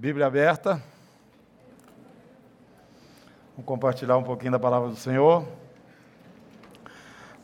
[0.00, 0.82] Bíblia aberta.
[3.52, 5.46] Vamos compartilhar um pouquinho da palavra do Senhor.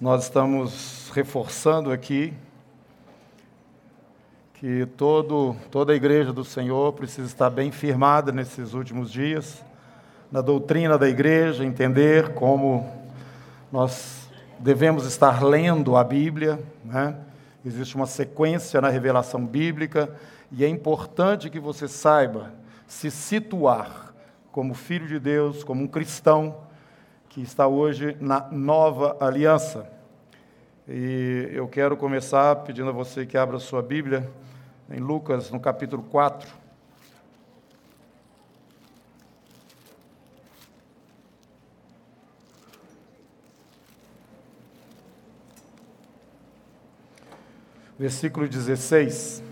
[0.01, 2.33] Nós estamos reforçando aqui
[4.55, 9.63] que todo, toda a igreja do Senhor precisa estar bem firmada nesses últimos dias,
[10.33, 12.91] na doutrina da igreja, entender como
[13.71, 16.59] nós devemos estar lendo a Bíblia.
[16.83, 17.19] Né?
[17.67, 20.09] Existe uma sequência na revelação bíblica
[20.51, 22.53] e é importante que você saiba
[22.87, 24.15] se situar
[24.53, 26.57] como filho de Deus, como um cristão
[27.29, 29.91] que está hoje na nova aliança.
[30.89, 34.31] E eu quero começar pedindo a você que abra sua Bíblia
[34.89, 36.49] em Lucas, no capítulo 4.
[47.99, 49.46] Versículo 16.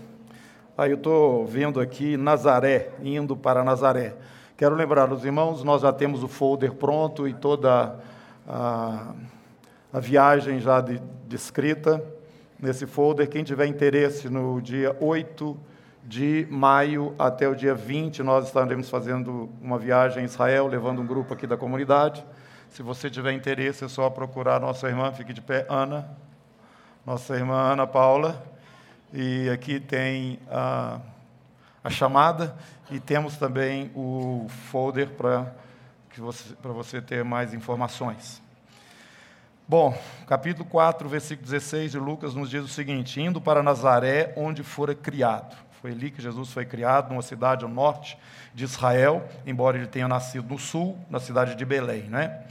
[0.77, 4.13] Aí eu estou vendo aqui Nazaré, indo para Nazaré.
[4.57, 7.95] Quero lembrar os irmãos, nós já temos o folder pronto e toda
[8.45, 9.13] a,
[9.93, 12.03] a viagem já de, descrita
[12.59, 13.29] nesse folder.
[13.29, 15.57] Quem tiver interesse, no dia 8
[16.03, 21.07] de maio até o dia 20, nós estaremos fazendo uma viagem em Israel, levando um
[21.07, 22.25] grupo aqui da comunidade.
[22.69, 26.05] Se você tiver interesse, é só procurar nossa irmã, fique de pé, Ana,
[27.05, 28.54] nossa irmã Ana Paula
[29.13, 30.99] e aqui tem a,
[31.83, 32.55] a chamada
[32.89, 35.51] e temos também o folder para
[36.17, 38.41] você, você ter mais informações.
[39.67, 39.97] Bom,
[40.27, 44.93] capítulo 4, versículo 16 de Lucas nos diz o seguinte: Indo para Nazaré, onde fora
[44.93, 45.55] criado.
[45.81, 48.17] Foi ali que Jesus foi criado, numa cidade ao norte
[48.53, 52.03] de Israel, embora ele tenha nascido no sul, na cidade de Belém.
[52.03, 52.43] Né?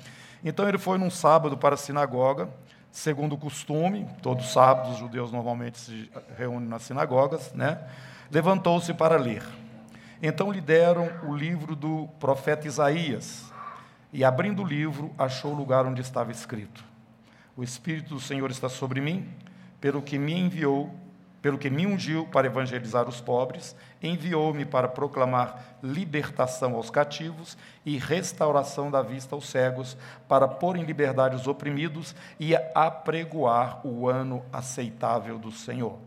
[0.45, 2.49] Então ele foi num sábado para a sinagoga
[2.95, 7.81] segundo o costume, todos sábados os judeus normalmente se reúnem nas sinagogas, né?
[8.31, 9.43] levantou-se para ler.
[10.23, 13.53] Então lhe deram o livro do profeta Isaías,
[14.13, 16.85] e abrindo o livro, achou o lugar onde estava escrito:
[17.57, 19.29] O Espírito do Senhor está sobre mim,
[19.81, 20.95] pelo que me enviou
[21.45, 27.99] pelo que me ungiu para evangelizar os pobres, enviou-me para proclamar libertação aos cativos e
[27.99, 29.95] restauração da vista aos cegos,
[30.27, 35.99] para pôr em liberdade os oprimidos e apregoar o ano aceitável do Senhor.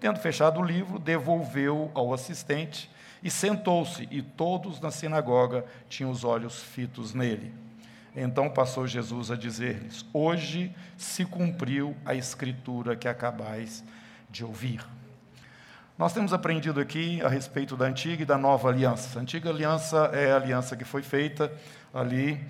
[0.00, 2.90] Tendo fechado o livro, devolveu ao assistente
[3.22, 7.54] e sentou-se, e todos na sinagoga tinham os olhos fitos nele.
[8.16, 13.84] Então passou Jesus a dizer-lhes: Hoje se cumpriu a escritura que acabais
[14.34, 14.84] de ouvir.
[15.96, 19.16] Nós temos aprendido aqui a respeito da antiga e da nova aliança.
[19.16, 21.52] A antiga aliança é a aliança que foi feita
[21.92, 22.44] ali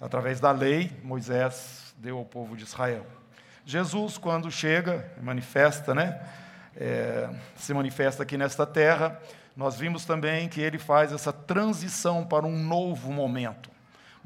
[0.00, 3.04] através da lei, Moisés deu ao povo de Israel.
[3.66, 6.18] Jesus, quando chega, manifesta, né?
[6.74, 9.20] É, se manifesta aqui nesta terra,
[9.54, 13.68] nós vimos também que ele faz essa transição para um novo momento.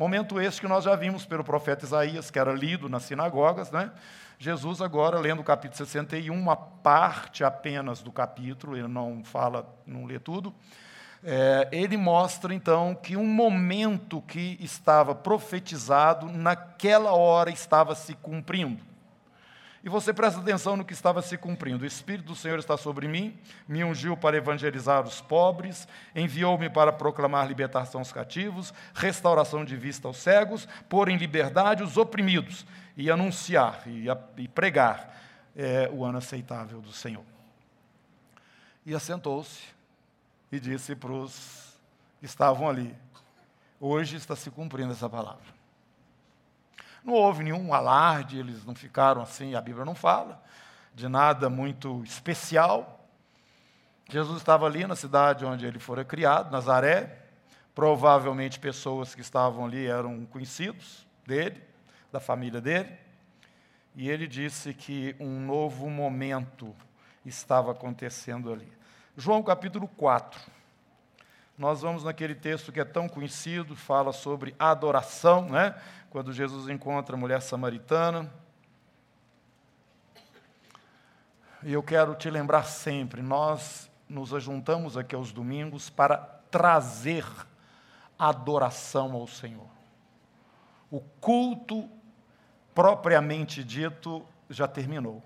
[0.02, 3.92] Momento este que nós já vimos pelo profeta Isaías, que era lido nas sinagogas, né?
[4.36, 10.04] Jesus, agora, lendo o capítulo 61, uma parte apenas do capítulo, ele não fala, não
[10.04, 10.52] lê tudo,
[11.22, 18.82] é, ele mostra então que um momento que estava profetizado, naquela hora estava se cumprindo.
[19.84, 21.82] E você presta atenção no que estava se cumprindo.
[21.82, 26.93] O Espírito do Senhor está sobre mim, me ungiu para evangelizar os pobres, enviou-me para
[26.93, 32.65] proclamar libertação aos cativos, restauração de vista aos cegos, pôr em liberdade os oprimidos
[32.97, 34.06] e anunciar e,
[34.37, 35.20] e pregar
[35.56, 37.25] é, o ano aceitável do Senhor.
[38.87, 39.62] E assentou-se
[40.50, 41.76] e disse para os
[42.20, 42.94] que estavam ali:
[43.81, 45.62] Hoje está se cumprindo essa palavra.
[47.04, 50.42] Não houve nenhum alarde, eles não ficaram assim, a Bíblia não fala,
[50.94, 53.08] de nada muito especial.
[54.08, 57.18] Jesus estava ali na cidade onde ele fora criado, Nazaré.
[57.74, 61.62] Provavelmente pessoas que estavam ali eram conhecidos dele,
[62.12, 62.90] da família dele.
[63.94, 66.74] E ele disse que um novo momento
[67.24, 68.70] estava acontecendo ali.
[69.16, 70.40] João capítulo 4.
[71.56, 75.75] Nós vamos naquele texto que é tão conhecido, fala sobre adoração, né?
[76.10, 78.31] quando Jesus encontra a mulher samaritana.
[81.62, 86.19] E eu quero te lembrar sempre: nós nos ajuntamos aqui aos domingos para
[86.50, 87.25] trazer
[88.19, 89.69] adoração ao Senhor.
[90.90, 91.88] O culto,
[92.75, 95.22] propriamente dito, já terminou.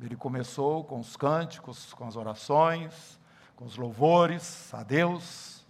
[0.00, 3.19] Ele começou com os cânticos, com as orações,
[3.60, 5.66] com os louvores a Deus.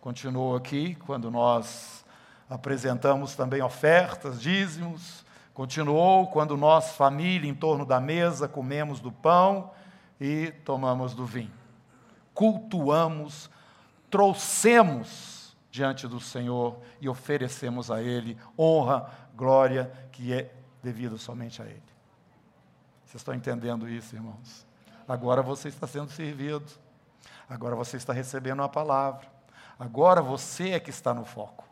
[0.00, 2.04] Continuou aqui quando nós
[2.48, 5.24] apresentamos também ofertas, dízimos.
[5.52, 9.72] Continuou quando nós, família, em torno da mesa, comemos do pão
[10.20, 11.50] e tomamos do vinho.
[12.32, 13.50] cultuamos,
[14.08, 21.64] trouxemos diante do Senhor e oferecemos a Ele honra, glória que é devida somente a
[21.64, 21.82] Ele.
[23.04, 24.64] Vocês estão entendendo isso, irmãos?
[25.08, 26.83] Agora você está sendo servido,
[27.48, 29.26] agora você está recebendo a palavra,
[29.78, 31.64] agora você é que está no foco.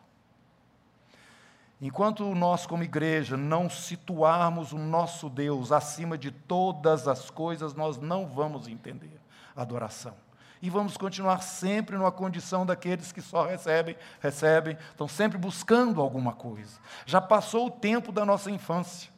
[1.84, 7.98] Enquanto nós, como igreja, não situarmos o nosso Deus acima de todas as coisas, nós
[7.98, 9.20] não vamos entender
[9.56, 10.14] a adoração.
[10.62, 16.32] E vamos continuar sempre numa condição daqueles que só recebem, recebem, estão sempre buscando alguma
[16.32, 16.78] coisa.
[17.04, 19.10] Já passou o tempo da nossa infância.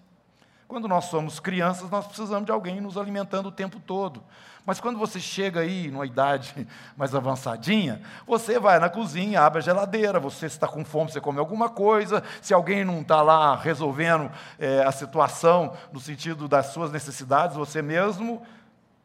[0.66, 4.24] Quando nós somos crianças, nós precisamos de alguém nos alimentando o tempo todo.
[4.66, 6.66] Mas quando você chega aí, numa idade
[6.96, 11.38] mais avançadinha, você vai na cozinha, abre a geladeira, você está com fome, você come
[11.38, 12.22] alguma coisa.
[12.40, 17.82] Se alguém não está lá resolvendo é, a situação no sentido das suas necessidades, você
[17.82, 18.42] mesmo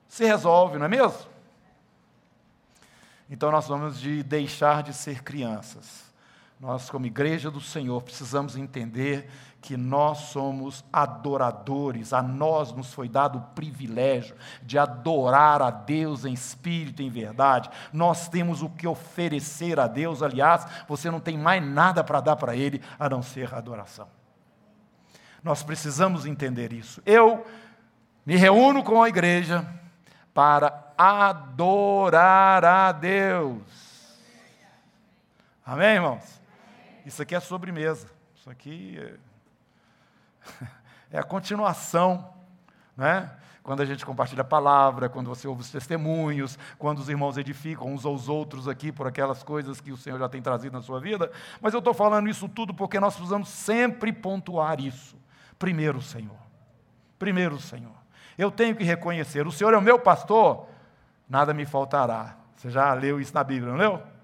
[0.07, 1.29] se resolve, não é mesmo?
[3.29, 6.08] Então nós vamos de deixar de ser crianças.
[6.59, 9.29] Nós, como igreja do Senhor, precisamos entender
[9.61, 16.25] que nós somos adoradores, a nós nos foi dado o privilégio de adorar a Deus
[16.25, 17.69] em espírito e em verdade.
[17.93, 22.35] Nós temos o que oferecer a Deus, aliás, você não tem mais nada para dar
[22.35, 24.09] para Ele a não ser adoração.
[25.41, 27.01] Nós precisamos entender isso.
[27.05, 27.45] Eu
[28.25, 29.65] me reúno com a igreja
[30.33, 33.61] para adorar a Deus.
[35.65, 36.38] Amém, irmãos?
[37.09, 38.07] Isso aqui é sobremesa.
[38.35, 39.15] Isso aqui é
[41.11, 42.31] é a continuação,
[42.95, 43.31] né?
[43.63, 47.91] Quando a gente compartilha a palavra, quando você ouve os testemunhos, quando os irmãos edificam
[47.91, 50.99] uns aos outros aqui por aquelas coisas que o Senhor já tem trazido na sua
[50.99, 51.31] vida.
[51.59, 55.17] Mas eu estou falando isso tudo porque nós precisamos sempre pontuar isso.
[55.57, 56.37] Primeiro Senhor.
[57.17, 57.97] Primeiro Senhor.
[58.37, 60.67] Eu tenho que reconhecer: o Senhor é o meu pastor,
[61.27, 62.37] nada me faltará.
[62.55, 64.18] Você já leu isso na Bíblia, não leu?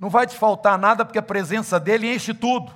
[0.00, 2.72] Não vai te faltar nada porque a presença dele enche tudo.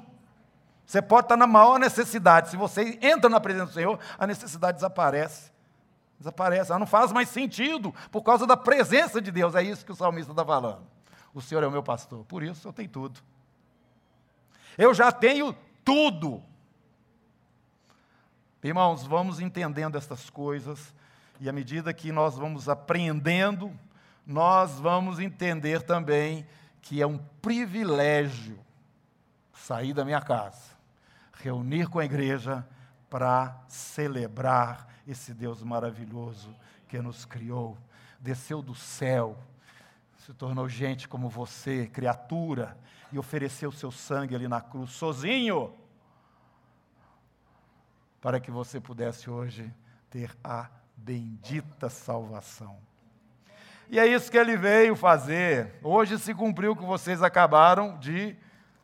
[0.85, 2.51] Você pode estar na maior necessidade.
[2.51, 5.51] Se você entra na presença do Senhor, a necessidade desaparece.
[6.19, 6.71] Desaparece.
[6.71, 9.55] Ela não faz mais sentido por causa da presença de Deus.
[9.55, 10.83] É isso que o salmista está falando.
[11.33, 12.27] O Senhor é o meu pastor.
[12.27, 13.19] Por isso eu tenho tudo.
[14.77, 16.43] Eu já tenho tudo.
[18.63, 20.95] Irmãos, vamos entendendo essas coisas.
[21.41, 23.73] E à medida que nós vamos aprendendo,
[24.27, 26.47] nós vamos entender também
[26.85, 28.59] que é um privilégio
[29.53, 30.75] sair da minha casa
[31.45, 32.67] reunir com a igreja
[33.11, 36.55] para celebrar esse Deus maravilhoso
[36.89, 37.77] que nos criou,
[38.21, 39.39] desceu do céu,
[40.19, 42.79] se tornou gente como você, criatura,
[43.13, 45.75] e ofereceu seu sangue ali na cruz, sozinho,
[48.21, 49.73] para que você pudesse hoje
[50.11, 52.79] ter a bendita salvação.
[53.89, 55.75] E é isso que ele veio fazer.
[55.83, 58.37] Hoje se cumpriu o que vocês acabaram de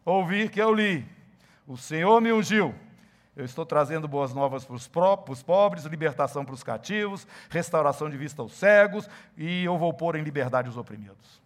[0.04, 1.06] ouvir que eu li.
[1.66, 2.74] O Senhor me ungiu.
[3.36, 4.74] Eu estou trazendo boas novas para
[5.32, 10.16] os pobres, libertação para os cativos, restauração de vista aos cegos, e eu vou pôr
[10.16, 11.40] em liberdade os oprimidos.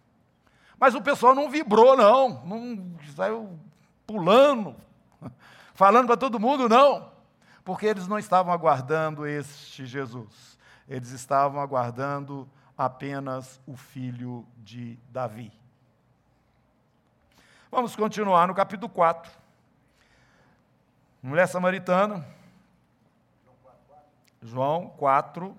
[0.79, 3.57] Mas o pessoal não vibrou, não, não saiu
[4.05, 4.75] pulando,
[5.73, 7.11] falando para todo mundo, não,
[7.63, 10.57] porque eles não estavam aguardando este Jesus,
[10.89, 15.51] eles estavam aguardando apenas o filho de Davi.
[17.71, 19.31] Vamos continuar no capítulo 4.
[21.21, 22.25] Mulher samaritana.
[24.41, 25.57] João 4,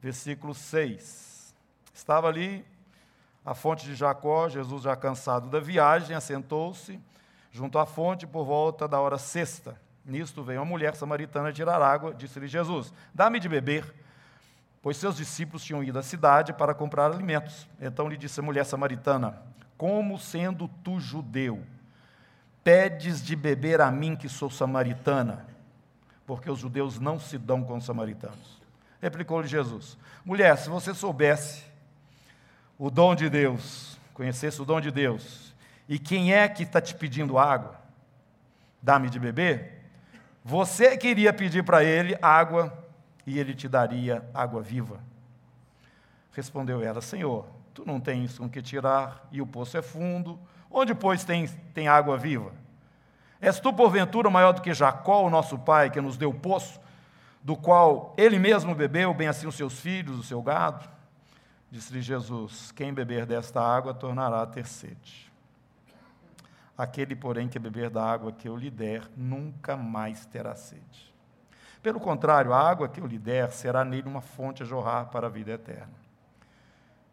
[0.00, 1.54] versículo 6.
[1.92, 2.64] Estava ali
[3.44, 6.98] a fonte de Jacó, Jesus já cansado da viagem, assentou-se
[7.50, 9.78] junto à fonte por volta da hora sexta.
[10.04, 13.94] Nisto veio uma mulher samaritana tirar água, disse-lhe Jesus: Dá-me de beber,
[14.82, 17.66] pois seus discípulos tinham ido à cidade para comprar alimentos.
[17.80, 19.40] Então lhe disse a mulher samaritana:
[19.78, 21.64] Como sendo tu judeu,
[22.64, 25.44] Pedes de beber a mim, que sou samaritana,
[26.24, 28.60] porque os judeus não se dão com os samaritanos.
[29.00, 31.64] Replicou-lhe Jesus: Mulher, se você soubesse
[32.78, 35.52] o dom de Deus, conhecesse o dom de Deus,
[35.88, 37.80] e quem é que está te pedindo água,
[38.80, 39.82] dá-me de beber,
[40.44, 42.81] você queria pedir para ele água
[43.26, 45.00] e ele te daria água viva.
[46.32, 50.38] Respondeu ela: Senhor, tu não tens com que tirar e o poço é fundo
[50.72, 52.50] Onde, pois, tem, tem água viva?
[53.40, 56.80] És tu, porventura, maior do que Jacó, o nosso pai, que nos deu o poço,
[57.42, 60.88] do qual ele mesmo bebeu, bem assim os seus filhos, o seu gado?
[61.70, 65.30] Disse-lhe Jesus: Quem beber desta água tornará a ter sede.
[66.78, 71.11] Aquele, porém, que beber da água que eu lhe der, nunca mais terá sede.
[71.82, 75.26] Pelo contrário, a água que eu lhe der será nele uma fonte a jorrar para
[75.26, 75.92] a vida eterna.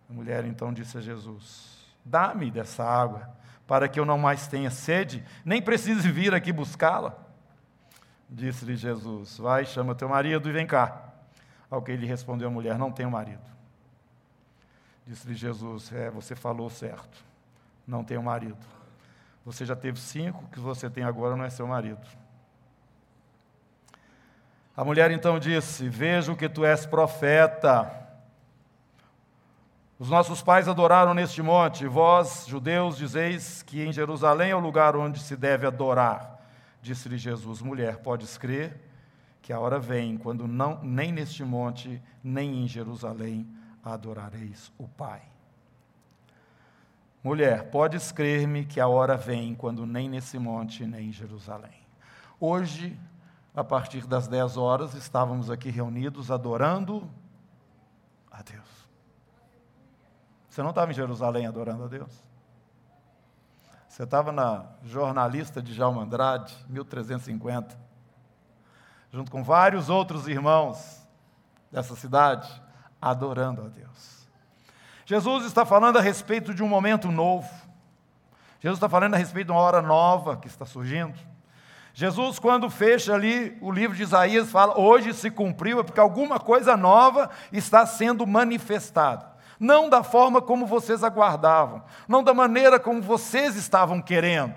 [0.09, 3.29] A mulher então disse a Jesus: Dá-me dessa água,
[3.65, 7.15] para que eu não mais tenha sede, nem precise vir aqui buscá-la.
[8.29, 11.03] Disse-lhe Jesus: Vai, chama teu marido e vem cá.
[11.69, 13.41] Ao que ele respondeu a mulher: Não tenho marido.
[15.07, 17.23] Disse-lhe Jesus: É, você falou certo.
[17.87, 18.57] Não tenho marido.
[19.43, 22.05] Você já teve cinco, que você tem agora não é seu marido.
[24.79, 27.93] A mulher então disse: Vejo que tu és profeta.
[29.99, 34.95] Os nossos pais adoraram neste monte, vós, judeus, dizeis que em Jerusalém é o lugar
[34.95, 36.39] onde se deve adorar.
[36.81, 38.79] Disse-lhe Jesus: Mulher, podes crer
[39.41, 43.45] que a hora vem quando não, nem neste monte, nem em Jerusalém
[43.83, 45.23] adorareis o Pai.
[47.21, 51.81] Mulher, podes crer-me que a hora vem quando nem nesse monte, nem em Jerusalém.
[52.39, 52.97] Hoje,
[53.59, 57.09] a partir das 10 horas, estávamos aqui reunidos adorando
[58.31, 58.87] a Deus.
[60.49, 62.23] Você não estava em Jerusalém adorando a Deus?
[63.85, 67.77] Você estava na jornalista de Jalma Andrade, 1350,
[69.11, 71.05] junto com vários outros irmãos
[71.69, 72.49] dessa cidade,
[73.01, 74.25] adorando a Deus.
[75.05, 77.49] Jesus está falando a respeito de um momento novo.
[78.61, 81.19] Jesus está falando a respeito de uma hora nova que está surgindo.
[81.99, 86.39] Jesus, quando fecha ali o livro de Isaías, fala: hoje se cumpriu, é porque alguma
[86.39, 89.27] coisa nova está sendo manifestada
[89.59, 94.55] não da forma como vocês aguardavam, não da maneira como vocês estavam querendo.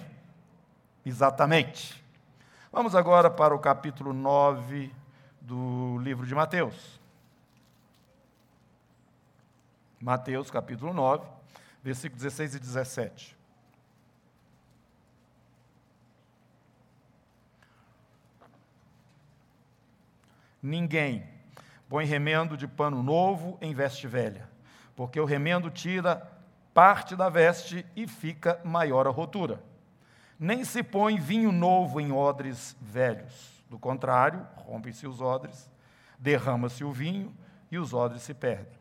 [1.05, 2.01] Exatamente.
[2.71, 4.95] Vamos agora para o capítulo 9
[5.41, 7.01] do livro de Mateus.
[10.01, 11.27] Mateus, capítulo 9,
[11.83, 13.42] versículos 16 e 17.
[20.63, 21.27] Ninguém
[21.89, 24.53] põe remendo de pano novo em veste velha
[24.95, 26.31] porque o remendo tira
[26.75, 29.63] parte da veste e fica maior a rotura.
[30.39, 33.65] Nem se põe vinho novo em odres velhos.
[33.69, 35.71] Do contrário, rompem-se os odres,
[36.19, 37.35] derrama-se o vinho
[37.71, 38.79] e os odres se perdem.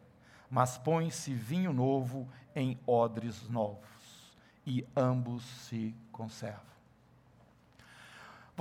[0.49, 4.35] Mas põe-se vinho novo em odres novos,
[4.65, 6.70] e ambos se conservam.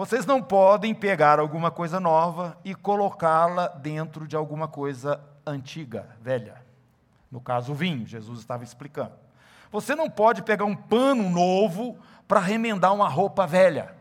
[0.00, 6.64] Vocês não podem pegar alguma coisa nova e colocá-la dentro de alguma coisa antiga, velha.
[7.30, 9.12] No caso, o vinho, Jesus estava explicando.
[9.71, 13.95] Você não pode pegar um pano novo para remendar uma roupa velha.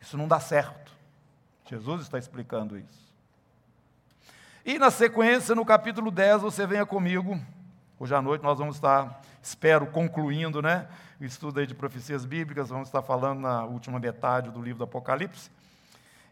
[0.00, 0.90] Isso não dá certo.
[1.66, 3.12] Jesus está explicando isso.
[4.64, 7.38] E na sequência, no capítulo 10, você venha comigo.
[8.00, 10.88] Hoje à noite nós vamos estar, espero, concluindo né,
[11.20, 12.68] o estudo aí de profecias bíblicas.
[12.68, 15.50] Vamos estar falando na última metade do livro do Apocalipse.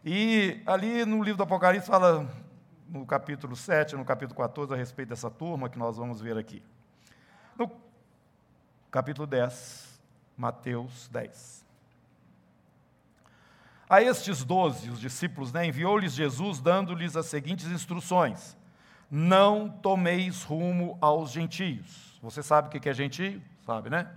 [0.05, 2.29] E ali no livro do Apocalipse fala
[2.87, 6.63] no capítulo 7, no capítulo 14, a respeito dessa turma que nós vamos ver aqui.
[7.57, 7.69] No
[8.89, 9.99] capítulo 10,
[10.37, 11.65] Mateus 10.
[13.89, 18.57] A estes doze, os discípulos, né, enviou-lhes Jesus, dando-lhes as seguintes instruções:
[19.09, 22.06] Não tomeis rumo aos gentios.
[22.21, 23.41] Você sabe o que é gentio?
[23.65, 24.09] Sabe, né?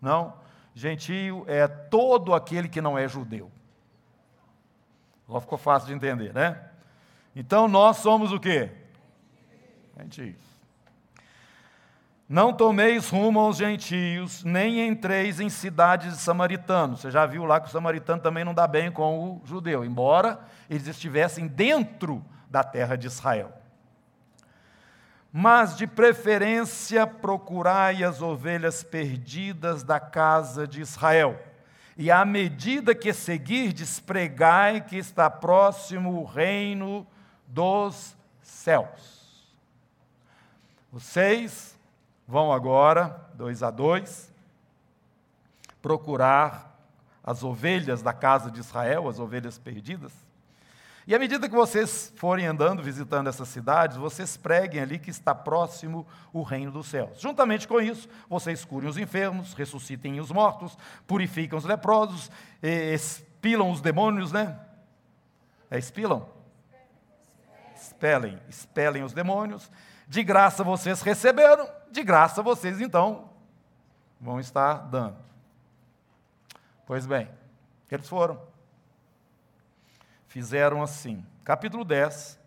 [0.00, 0.34] Não?
[0.74, 3.50] Gentio é todo aquele que não é judeu.
[5.26, 6.60] Agora ficou fácil de entender, né?
[7.34, 8.70] Então nós somos o quê?
[9.96, 10.54] Gentios.
[12.28, 17.00] Não tomeis rumo aos gentios, nem entreis em cidades de samaritanos.
[17.00, 20.40] Você já viu lá que o samaritano também não dá bem com o judeu, embora
[20.68, 23.52] eles estivessem dentro da terra de Israel.
[25.36, 31.42] Mas de preferência procurai as ovelhas perdidas da casa de Israel.
[31.96, 37.04] E à medida que seguirdes, pregai que está próximo o reino
[37.48, 39.52] dos céus.
[40.92, 41.76] Vocês
[42.28, 44.32] vão agora, dois a dois,
[45.82, 46.78] procurar
[47.24, 50.12] as ovelhas da casa de Israel, as ovelhas perdidas.
[51.06, 55.34] E à medida que vocês forem andando, visitando essas cidades, vocês preguem ali que está
[55.34, 57.20] próximo o reino dos céus.
[57.20, 62.30] Juntamente com isso, vocês curem os enfermos, ressuscitem os mortos, purificam os leprosos,
[62.62, 64.58] expilam os demônios, né?
[65.70, 66.26] É, expilam?
[67.94, 69.70] expelem, expelem os demônios.
[70.06, 73.30] De graça vocês receberam, de graça vocês então
[74.20, 75.16] vão estar dando.
[76.86, 77.30] Pois bem,
[77.90, 78.53] eles foram
[80.34, 81.24] fizeram assim.
[81.44, 82.40] Capítulo 10.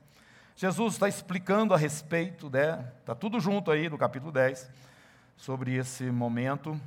[0.58, 2.86] Jesus está explicando a respeito, né?
[3.00, 4.70] Está tudo junto aí no capítulo 10,
[5.38, 6.78] sobre esse momento.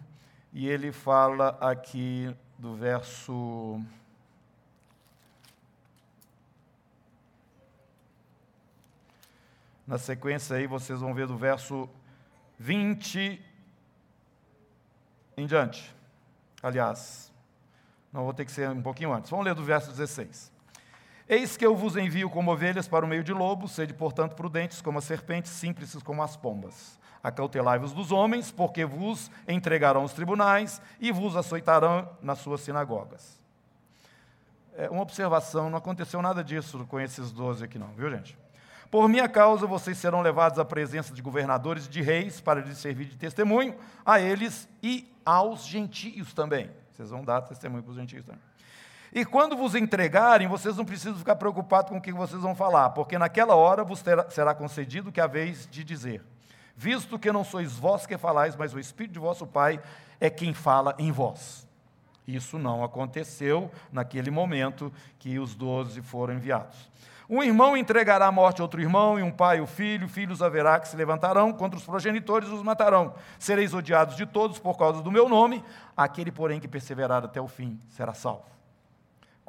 [0.52, 3.83] E ele fala aqui do verso.
[9.87, 11.88] Na sequência aí vocês vão ver do verso
[12.59, 13.42] 20
[15.35, 15.97] em diante.
[16.62, 17.33] Aliás,
[18.12, 19.30] não vou ter que ser um pouquinho antes.
[19.30, 20.60] Vamos ler do verso 16.
[21.32, 24.82] Eis que eu vos envio como ovelhas para o meio de lobos, sede, portanto, prudentes
[24.82, 26.99] como as serpentes, simples como as pombas.
[27.22, 33.40] Acautelai-vos dos homens, porque vos entregarão os tribunais e vos açoitarão nas suas sinagogas.
[34.76, 38.37] É uma observação, não aconteceu nada disso com esses doze aqui não, viu gente?
[38.90, 42.78] Por minha causa vocês serão levados à presença de governadores e de reis para lhes
[42.78, 46.68] servir de testemunho a eles e aos gentios também.
[46.90, 48.50] Vocês vão dar testemunho para os gentios também.
[49.12, 52.90] E quando vos entregarem, vocês não precisam ficar preocupados com o que vocês vão falar,
[52.90, 56.25] porque naquela hora vos terá, será concedido que haveis de dizer
[56.81, 59.79] visto que não sois vós que falais, mas o Espírito de vosso Pai
[60.19, 61.69] é quem fala em vós.
[62.26, 66.90] Isso não aconteceu naquele momento que os doze foram enviados.
[67.29, 70.88] Um irmão entregará à morte outro irmão, e um pai o filho, filhos haverá que
[70.88, 73.14] se levantarão contra os progenitores e os matarão.
[73.38, 75.62] Sereis odiados de todos por causa do meu nome,
[75.95, 78.60] aquele, porém, que perseverar até o fim será salvo.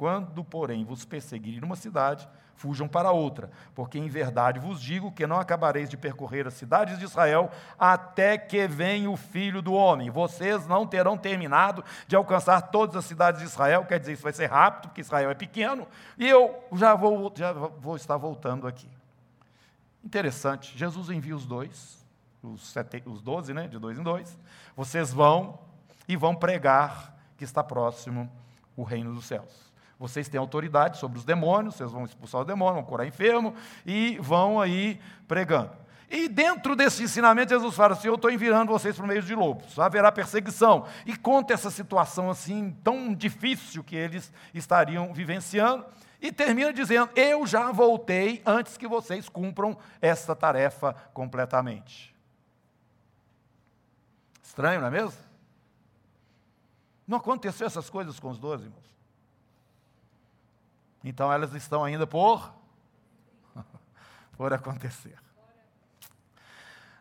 [0.01, 5.27] Quando, porém, vos perseguirem numa cidade, fujam para outra, porque em verdade vos digo que
[5.27, 10.10] não acabareis de percorrer as cidades de Israel até que venha o filho do homem.
[10.10, 14.34] Vocês não terão terminado de alcançar todas as cidades de Israel, quer dizer, isso vai
[14.34, 18.89] ser rápido, porque Israel é pequeno, e eu já vou, já vou estar voltando aqui.
[20.03, 22.03] Interessante, Jesus envia os dois,
[22.41, 24.36] os, sete, os doze, né, de dois em dois,
[24.75, 25.60] vocês vão
[26.08, 28.27] e vão pregar que está próximo
[28.75, 29.71] o reino dos céus.
[30.01, 33.53] Vocês têm autoridade sobre os demônios, vocês vão expulsar o demônio, vão curar enfermo
[33.86, 35.70] e vão aí pregando.
[36.10, 39.36] E dentro desse ensinamento, Jesus fala assim: Eu estou enviando vocês para o meio de
[39.36, 40.88] lobos, haverá perseguição.
[41.05, 45.86] E conta essa situação assim, tão difícil que eles estariam vivenciando.
[46.20, 52.12] E termina dizendo: Eu já voltei antes que vocês cumpram essa tarefa completamente.
[54.42, 55.14] Estranho, não é mesmo?
[57.07, 58.91] Não aconteceu essas coisas com os doze, irmãos.
[61.03, 62.53] Então elas estão ainda por
[64.37, 65.18] por acontecer.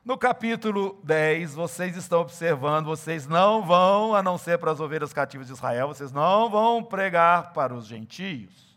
[0.02, 5.12] No capítulo 10, vocês estão observando, vocês não vão, a não ser para as ovelhas
[5.12, 8.70] cativas de Israel, vocês não vão pregar para os gentios.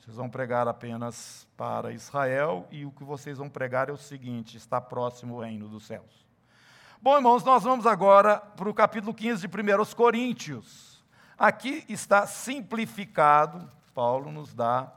[0.00, 4.56] Vocês vão pregar apenas para Israel, e o que vocês vão pregar é o seguinte:
[4.56, 6.26] está próximo o reino dos céus.
[7.00, 10.93] Bom, irmãos, nós vamos agora para o capítulo 15 de 1 Coríntios.
[11.38, 14.92] Aqui está simplificado, Paulo nos dá,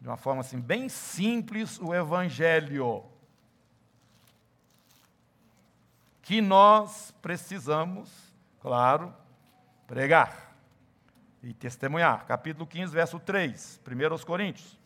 [0.00, 3.04] de uma forma assim, bem simples, o Evangelho.
[6.22, 8.10] Que nós precisamos,
[8.60, 9.14] claro,
[9.86, 10.56] pregar
[11.42, 12.24] e testemunhar.
[12.26, 14.78] Capítulo 15, verso 3, 1 aos Coríntios.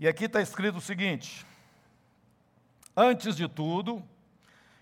[0.00, 1.44] E aqui está escrito o seguinte:
[2.96, 4.02] Antes de tudo,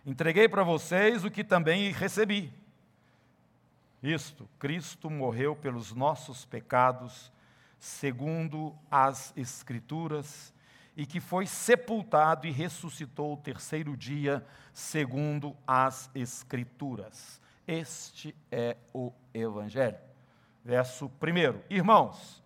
[0.04, 2.52] Entreguei para vocês o que também recebi.
[4.02, 7.30] Isto, Cristo morreu pelos nossos pecados,
[7.78, 10.52] segundo as Escrituras,
[10.96, 17.40] e que foi sepultado e ressuscitou o terceiro dia, segundo as Escrituras.
[17.64, 19.98] Este é o Evangelho.
[20.64, 21.62] Verso 1.
[21.70, 22.41] Irmãos,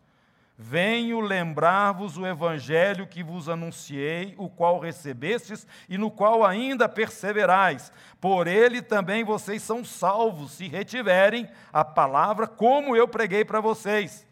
[0.58, 7.92] Venho lembrar-vos o evangelho que vos anunciei, o qual recebestes e no qual ainda perseverais.
[8.18, 14.26] Por ele também vocês são salvos, se retiverem a palavra como eu preguei para vocês.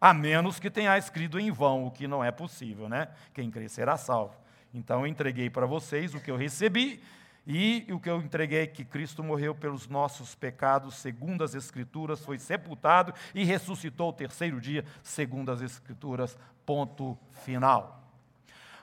[0.00, 3.08] A menos que tenha escrito em vão, o que não é possível, né?
[3.34, 4.34] Quem crer será salvo.
[4.72, 7.02] Então eu entreguei para vocês o que eu recebi
[7.46, 12.38] e o que eu entreguei que Cristo morreu pelos nossos pecados, segundo as Escrituras, foi
[12.40, 16.36] sepultado e ressuscitou o terceiro dia, segundo as Escrituras.
[16.64, 18.02] Ponto final.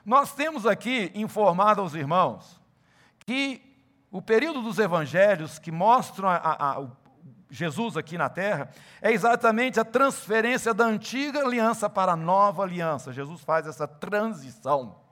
[0.04, 2.58] Nós temos aqui informado aos irmãos
[3.26, 3.60] que
[4.10, 6.86] o período dos evangelhos que mostram a, a, a,
[7.50, 8.70] Jesus aqui na terra
[9.02, 13.12] é exatamente a transferência da antiga aliança para a nova aliança.
[13.12, 15.03] Jesus faz essa transição.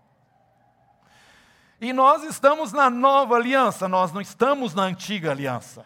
[1.83, 5.85] E nós estamos na nova aliança, nós não estamos na antiga aliança.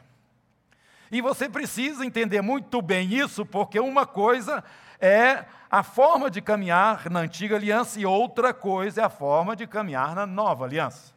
[1.10, 4.62] E você precisa entender muito bem isso, porque uma coisa
[5.00, 9.66] é a forma de caminhar na antiga aliança e outra coisa é a forma de
[9.66, 11.14] caminhar na nova aliança.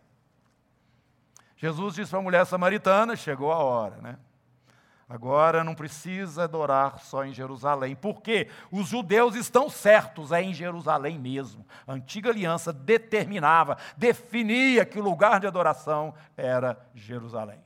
[1.57, 4.17] Jesus disse para a mulher samaritana: chegou a hora, né?
[5.09, 11.17] Agora não precisa adorar só em Jerusalém, porque os judeus estão certos, é em Jerusalém
[11.17, 11.65] mesmo.
[11.87, 17.59] A antiga aliança determinava, definia que o lugar de adoração era Jerusalém.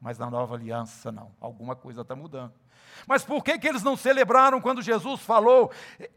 [0.00, 1.30] Mas na nova aliança, não.
[1.38, 2.54] Alguma coisa está mudando.
[3.06, 5.70] Mas por que, que eles não celebraram quando Jesus falou,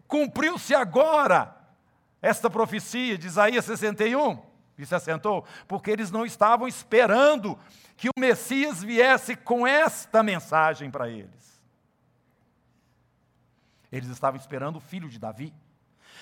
[0.08, 1.54] cumpriu-se agora
[2.22, 4.51] esta profecia de Isaías 61?
[4.82, 5.46] E se assentou?
[5.68, 7.58] Porque eles não estavam esperando
[7.96, 11.62] que o Messias viesse com esta mensagem para eles.
[13.92, 15.54] Eles estavam esperando o filho de Davi.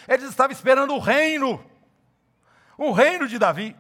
[0.06, 1.64] Eles estavam esperando o reino.
[2.78, 3.78] O reino de Davi.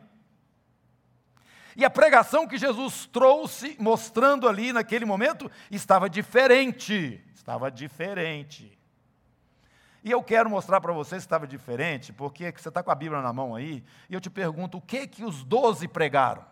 [1.75, 7.21] E a pregação que Jesus trouxe, mostrando ali naquele momento, estava diferente.
[7.35, 8.78] Estava diferente.
[10.03, 13.21] E eu quero mostrar para você se estava diferente, porque você está com a Bíblia
[13.21, 16.45] na mão aí, e eu te pergunto, o que que os doze pregaram?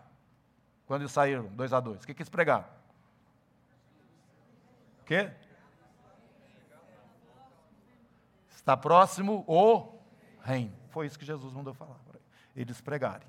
[0.86, 2.02] Quando eles saíram, dois a dois.
[2.02, 2.66] O que que eles pregaram?
[5.00, 5.30] O quê?
[8.50, 9.98] Está próximo o
[10.42, 10.74] reino.
[10.90, 11.96] Foi isso que Jesus mandou falar.
[12.54, 13.26] Eles pregarem.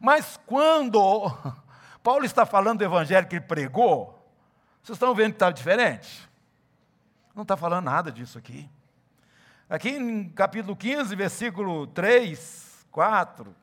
[0.00, 1.30] Mas quando
[2.02, 4.12] Paulo está falando do evangelho que ele pregou,
[4.82, 6.28] vocês estão vendo que está diferente?
[7.36, 8.66] Não está falando nada disso aqui.
[9.68, 13.54] Aqui em capítulo 15, versículo 3, 4,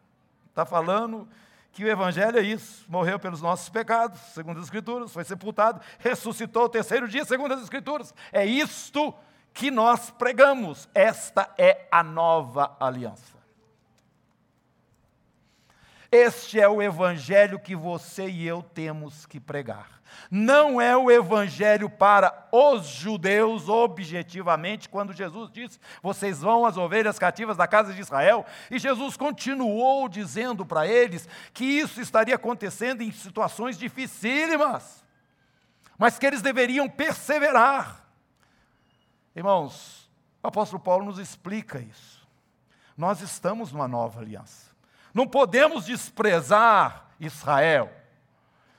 [0.48, 1.28] está falando
[1.72, 6.66] que o Evangelho é isso: morreu pelos nossos pecados, segundo as Escrituras, foi sepultado, ressuscitou
[6.66, 8.14] o terceiro dia, segundo as Escrituras.
[8.32, 9.12] É isto
[9.52, 10.88] que nós pregamos.
[10.94, 13.43] Esta é a nova aliança.
[16.14, 20.00] Este é o evangelho que você e eu temos que pregar.
[20.30, 27.18] Não é o evangelho para os judeus, objetivamente, quando Jesus disse: Vocês vão as ovelhas
[27.18, 28.46] cativas da casa de Israel.
[28.70, 35.04] E Jesus continuou dizendo para eles que isso estaria acontecendo em situações dificílimas,
[35.98, 38.06] mas que eles deveriam perseverar.
[39.36, 40.08] Irmãos,
[40.44, 42.22] o apóstolo Paulo nos explica isso.
[42.96, 44.73] Nós estamos numa nova aliança.
[45.14, 47.92] Não podemos desprezar Israel,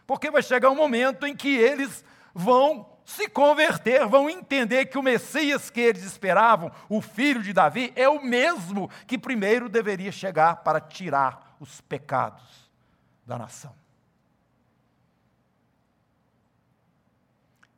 [0.07, 5.03] porque vai chegar um momento em que eles vão se converter, vão entender que o
[5.03, 10.57] Messias que eles esperavam, o filho de Davi, é o mesmo que primeiro deveria chegar
[10.57, 12.71] para tirar os pecados
[13.27, 13.75] da nação.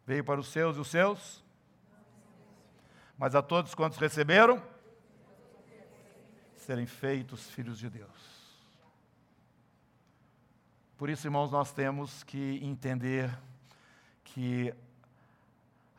[0.06, 1.44] Veio para os seus e os seus,
[3.18, 4.62] mas a todos quantos receberam,
[6.56, 8.35] serem feitos filhos de Deus.
[10.96, 13.30] Por isso, irmãos, nós temos que entender
[14.24, 14.72] que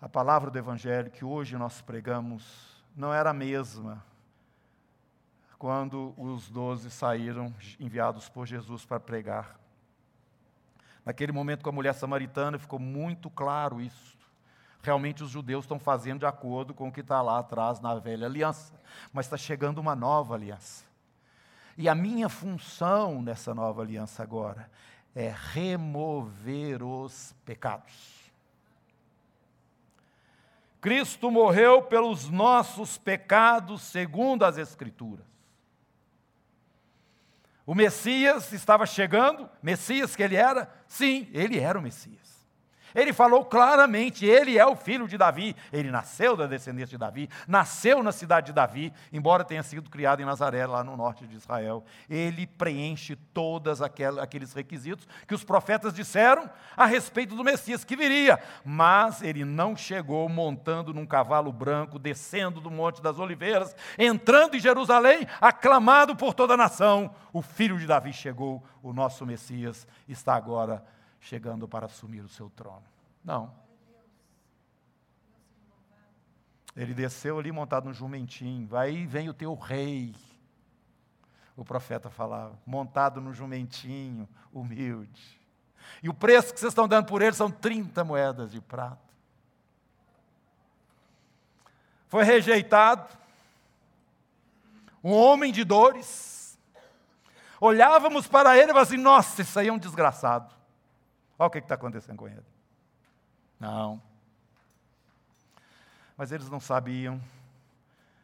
[0.02, 4.04] a palavra do Evangelho que hoje nós pregamos não era a mesma
[5.60, 9.60] quando os doze saíram enviados por Jesus para pregar.
[11.06, 14.18] Naquele momento com a mulher samaritana ficou muito claro isso.
[14.82, 18.26] Realmente os judeus estão fazendo de acordo com o que está lá atrás na velha
[18.26, 18.74] aliança,
[19.14, 20.88] mas está chegando uma nova aliança.
[21.78, 24.70] E a minha função nessa nova aliança agora
[25.16, 28.18] é remover os pecados.
[30.82, 35.26] Cristo morreu pelos nossos pecados, segundo as Escrituras.
[37.66, 40.74] O Messias estava chegando, Messias que ele era?
[40.88, 42.27] Sim, ele era o Messias.
[42.93, 45.56] Ele falou claramente: ele é o filho de Davi.
[45.71, 50.21] Ele nasceu da descendência de Davi, nasceu na cidade de Davi, embora tenha sido criado
[50.21, 51.84] em Nazaré, lá no norte de Israel.
[52.10, 58.39] Ele preenche todos aqueles requisitos que os profetas disseram a respeito do Messias que viria.
[58.63, 64.60] Mas ele não chegou montando num cavalo branco, descendo do Monte das Oliveiras, entrando em
[64.60, 67.13] Jerusalém, aclamado por toda a nação.
[67.32, 70.84] O filho de Davi chegou, o nosso Messias está agora
[71.28, 72.86] chegando para assumir o seu trono.
[73.24, 73.54] Não.
[76.76, 78.76] Ele desceu ali montado no jumentinho.
[78.76, 80.16] Aí vem o teu rei.
[81.56, 85.42] O profeta falava, montado no jumentinho, humilde.
[86.02, 89.02] E o preço que vocês estão dando por ele são 30 moedas de prata.
[92.08, 93.18] Foi rejeitado.
[95.04, 96.58] Um homem de dores.
[97.60, 100.57] Olhávamos para ele e falávamos assim: nossa, isso aí é um desgraçado.
[101.38, 102.45] Olha o que está acontecendo com ele.
[103.60, 104.02] Não.
[106.15, 107.21] Mas eles não sabiam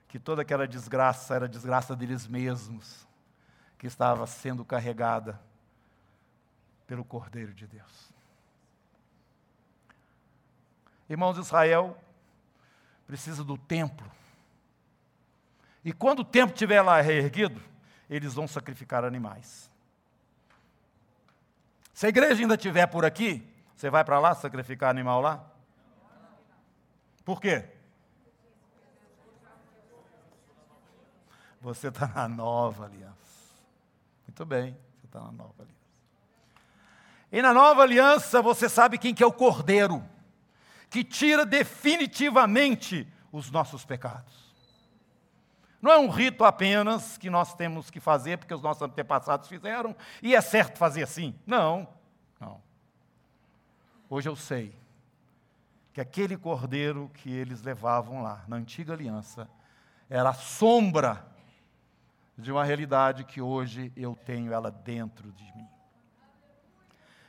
[0.08, 3.08] que toda aquela desgraça era desgraça deles mesmos,
[3.78, 5.39] que estava sendo carregada
[6.86, 8.13] pelo Cordeiro de Deus.
[11.10, 11.97] Irmãos, Israel
[13.06, 14.10] precisa do templo.
[15.84, 17.62] E quando o templo estiver lá reerguido,
[18.10, 19.69] eles vão sacrificar animais.
[21.94, 25.46] Se a igreja ainda estiver por aqui, você vai para lá sacrificar animal lá?
[27.24, 27.70] Por quê?
[31.62, 33.14] Você está na nova aliança.
[34.28, 35.74] Muito bem, você está na nova aliança.
[37.32, 40.04] E na nova aliança, você sabe quem que é o cordeiro,
[40.90, 44.43] que tira definitivamente os nossos pecados.
[45.84, 49.93] Não é um rito apenas que nós temos que fazer porque os nossos antepassados fizeram
[50.22, 51.36] e é certo fazer assim.
[51.46, 51.86] Não,
[52.39, 52.62] não.
[54.10, 54.74] Hoje eu sei
[55.91, 59.50] que aquele cordeiro que eles levavam lá, na antiga aliança,
[60.10, 61.28] era a sombra
[62.38, 65.67] de uma realidade que hoje eu tenho ela dentro de mim.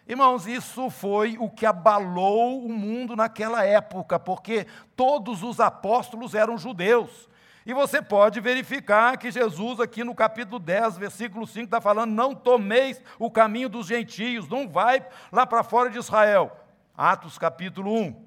[0.06, 6.56] Irmãos, isso foi o que abalou o mundo naquela época, porque todos os apóstolos eram
[6.56, 7.28] judeus.
[7.66, 12.34] E você pode verificar que Jesus, aqui no capítulo 10, versículo 5, está falando: não
[12.34, 16.54] tomeis o caminho dos gentios, não vai lá para fora de Israel.
[16.96, 18.24] Atos capítulo 1.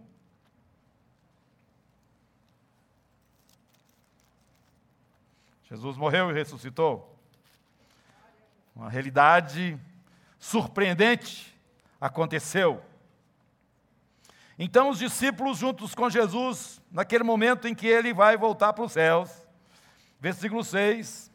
[5.69, 7.15] Jesus morreu e ressuscitou.
[8.75, 9.77] Uma realidade
[10.39, 11.55] surpreendente
[11.99, 12.81] aconteceu.
[14.57, 18.91] Então os discípulos juntos com Jesus, naquele momento em que ele vai voltar para os
[18.91, 19.29] céus,
[20.19, 21.31] versículo 6.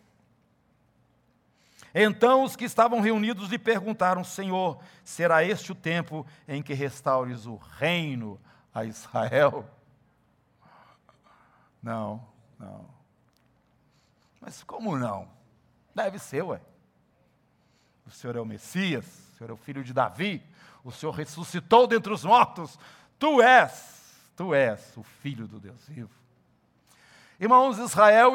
[1.94, 7.46] Então os que estavam reunidos lhe perguntaram: Senhor, será este o tempo em que restaures
[7.46, 8.40] o reino
[8.74, 9.68] a Israel?
[11.82, 12.26] Não,
[12.58, 12.87] não.
[14.40, 15.28] Mas como não?
[15.94, 16.61] Deve ser, ué.
[18.06, 20.42] O Senhor é o Messias, o Senhor é o filho de Davi,
[20.82, 22.78] o Senhor ressuscitou dentre os mortos,
[23.22, 26.11] tu és, tu és o filho do Deus vivo.
[27.38, 28.32] Irmãos, Israel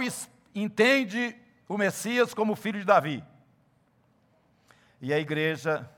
[0.56, 1.36] entende
[1.68, 3.22] o Messias como filho de Davi.
[5.02, 5.92] E a igreja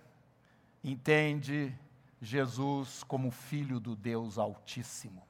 [0.84, 1.72] entende
[2.20, 5.22] Jesus como filho do Deus Altíssimo.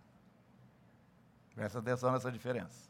[1.54, 2.90] Presta atenção nessa diferença.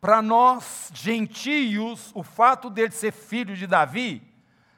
[0.00, 4.22] Para nós, gentios, o fato dele ser filho de Davi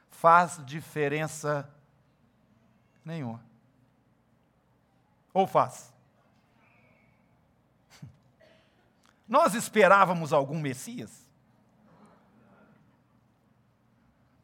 [0.09, 1.71] faz diferença
[3.05, 3.43] nenhuma.
[5.33, 5.93] Ou faz?
[9.29, 11.23] Nós esperávamos algum Messias?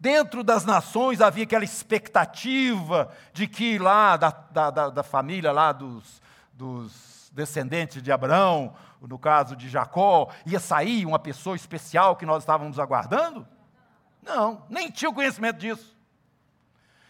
[0.01, 6.23] Dentro das nações havia aquela expectativa de que lá da, da, da família lá dos,
[6.53, 12.45] dos descendentes de Abraão, no caso de Jacó, ia sair uma pessoa especial que nós
[12.45, 13.47] estávamos aguardando?
[14.23, 15.98] Não, nem tinha conhecimento disso.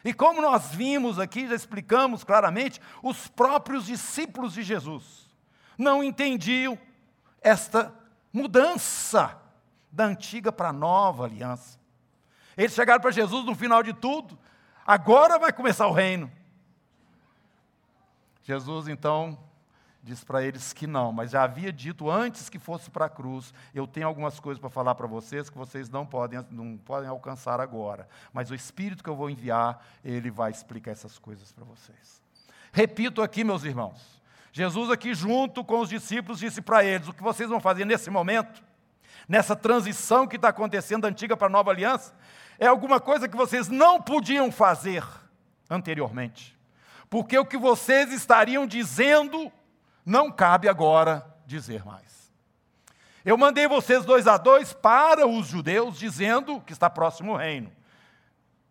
[0.04, 5.28] E como nós vimos aqui, já explicamos claramente, os próprios discípulos de Jesus
[5.76, 6.78] não entendiam
[7.40, 7.92] esta
[8.32, 9.40] mudança
[9.90, 11.78] da antiga para a nova aliança.
[12.56, 14.38] Eles chegaram para Jesus no final de tudo,
[14.86, 16.30] agora vai começar o reino.
[18.42, 19.38] Jesus então
[20.02, 23.52] diz para eles que não, mas já havia dito antes que fosse para a cruz:
[23.74, 27.60] eu tenho algumas coisas para falar para vocês que vocês não podem, não podem alcançar
[27.60, 32.22] agora, mas o Espírito que eu vou enviar, ele vai explicar essas coisas para vocês.
[32.72, 37.22] Repito aqui, meus irmãos: Jesus, aqui junto com os discípulos, disse para eles: o que
[37.22, 38.62] vocês vão fazer nesse momento,
[39.28, 42.14] nessa transição que está acontecendo da antiga para a nova aliança,
[42.58, 45.04] é alguma coisa que vocês não podiam fazer
[45.68, 46.56] anteriormente.
[47.10, 49.50] Porque o que vocês estariam dizendo
[50.08, 52.32] não cabe agora dizer mais.
[53.24, 57.70] Eu mandei vocês dois a dois para os judeus, dizendo que está próximo o reino.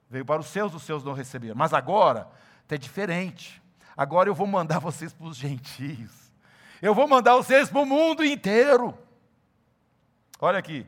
[0.10, 1.56] Veio para os seus, os seus não receberam.
[1.56, 2.28] Mas agora
[2.68, 3.62] é diferente.
[3.96, 6.12] Agora eu vou mandar vocês para os gentios.
[6.82, 8.98] Eu vou mandar vocês para o mundo inteiro.
[10.40, 10.88] Olha aqui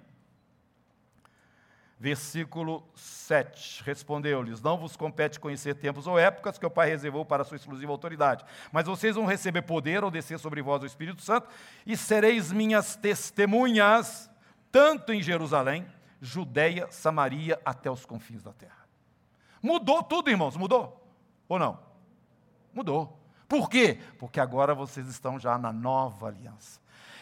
[2.00, 3.84] versículo 7.
[3.84, 7.58] Respondeu-lhes: Não vos compete conhecer tempos ou épocas que o Pai reservou para a sua
[7.58, 11.50] exclusiva autoridade, mas vocês vão receber poder ao descer sobre vós o Espírito Santo,
[11.86, 14.32] e sereis minhas testemunhas,
[14.72, 15.86] tanto em Jerusalém,
[16.22, 18.88] Judeia, Samaria, até os confins da terra.
[19.62, 21.06] Mudou tudo, irmãos, mudou?
[21.50, 21.80] Ou não?
[22.74, 23.20] Mudou.
[23.48, 24.00] Por quê?
[24.18, 26.80] Porque agora vocês estão já na nova aliança.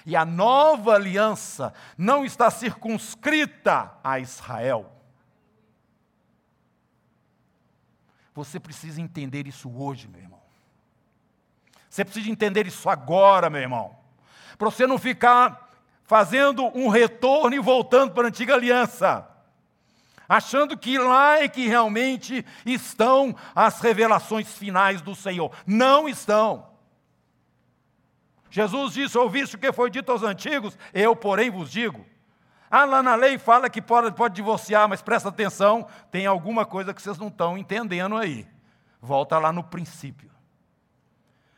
[0.07, 4.89] E a nova aliança não está circunscrita a Israel.
[8.33, 10.39] Você precisa entender isso hoje, meu irmão.
[11.89, 13.97] Você precisa entender isso agora, meu irmão.
[14.57, 15.69] Para você não ficar
[16.03, 19.27] fazendo um retorno e voltando para a antiga aliança.
[20.29, 25.51] Achando que lá é que realmente estão as revelações finais do Senhor.
[25.65, 26.76] Não estão.
[28.57, 30.75] Jesus disse: Ouviste o que foi dito aos antigos?
[30.91, 32.03] Eu, porém, vos digo.
[32.71, 36.91] Ah, lá na lei fala que pode, pode divorciar, mas presta atenção, tem alguma coisa
[36.91, 38.47] que vocês não estão entendendo aí.
[38.99, 40.31] Volta lá no princípio.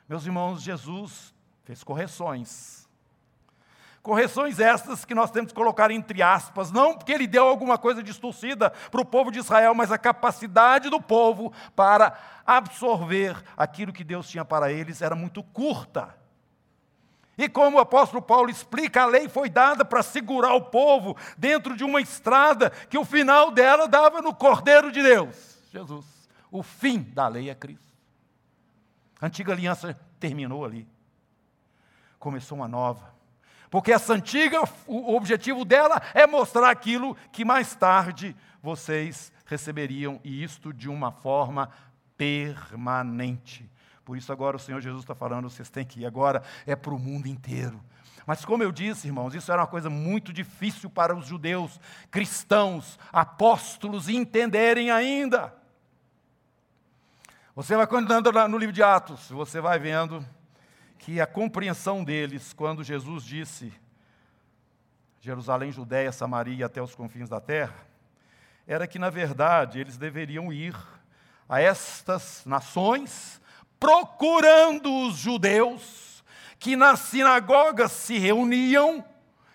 [0.09, 1.33] Meus irmãos, Jesus
[1.63, 2.85] fez correções.
[4.03, 8.03] Correções estas que nós temos que colocar entre aspas, não porque ele deu alguma coisa
[8.03, 12.13] distorcida para o povo de Israel, mas a capacidade do povo para
[12.45, 16.18] absorver aquilo que Deus tinha para eles era muito curta.
[17.39, 21.73] E como o apóstolo Paulo explica, a lei foi dada para segurar o povo dentro
[21.73, 26.06] de uma estrada que o final dela dava no Cordeiro de Deus, Jesus.
[26.52, 27.93] O fim da lei é Cristo.
[29.21, 30.86] A antiga aliança terminou ali.
[32.19, 33.15] Começou uma nova.
[33.69, 40.43] Porque essa antiga, o objetivo dela é mostrar aquilo que mais tarde vocês receberiam, e
[40.43, 41.69] isto de uma forma
[42.17, 43.71] permanente.
[44.10, 46.95] Por isso, agora o Senhor Jesus está falando, vocês têm que ir agora, é para
[46.95, 47.80] o mundo inteiro.
[48.26, 52.98] Mas, como eu disse, irmãos, isso era uma coisa muito difícil para os judeus, cristãos,
[53.13, 55.54] apóstolos entenderem ainda.
[57.54, 60.26] Você vai andando no livro de Atos, você vai vendo
[60.98, 63.72] que a compreensão deles, quando Jesus disse
[65.22, 67.76] Jerusalém, Judéia, Samaria até os confins da terra,
[68.65, 70.76] era que, na verdade, eles deveriam ir
[71.48, 73.38] a estas nações
[73.79, 76.23] procurando os judeus
[76.59, 79.03] que nas sinagogas se reuniam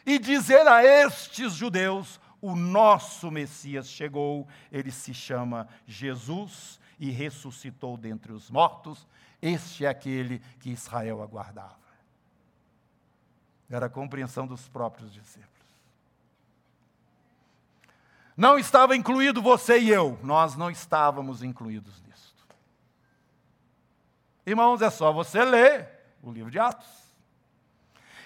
[0.07, 7.97] e dizer a estes judeus: o nosso Messias chegou, ele se chama Jesus e ressuscitou
[7.97, 9.07] dentre os mortos,
[9.41, 11.85] este é aquele que Israel aguardava.
[13.69, 15.53] Era a compreensão dos próprios discípulos.
[18.37, 22.04] Não estava incluído você e eu, nós não estávamos incluídos.
[24.47, 25.89] Irmãos, é só você ler
[26.23, 26.87] o livro de Atos.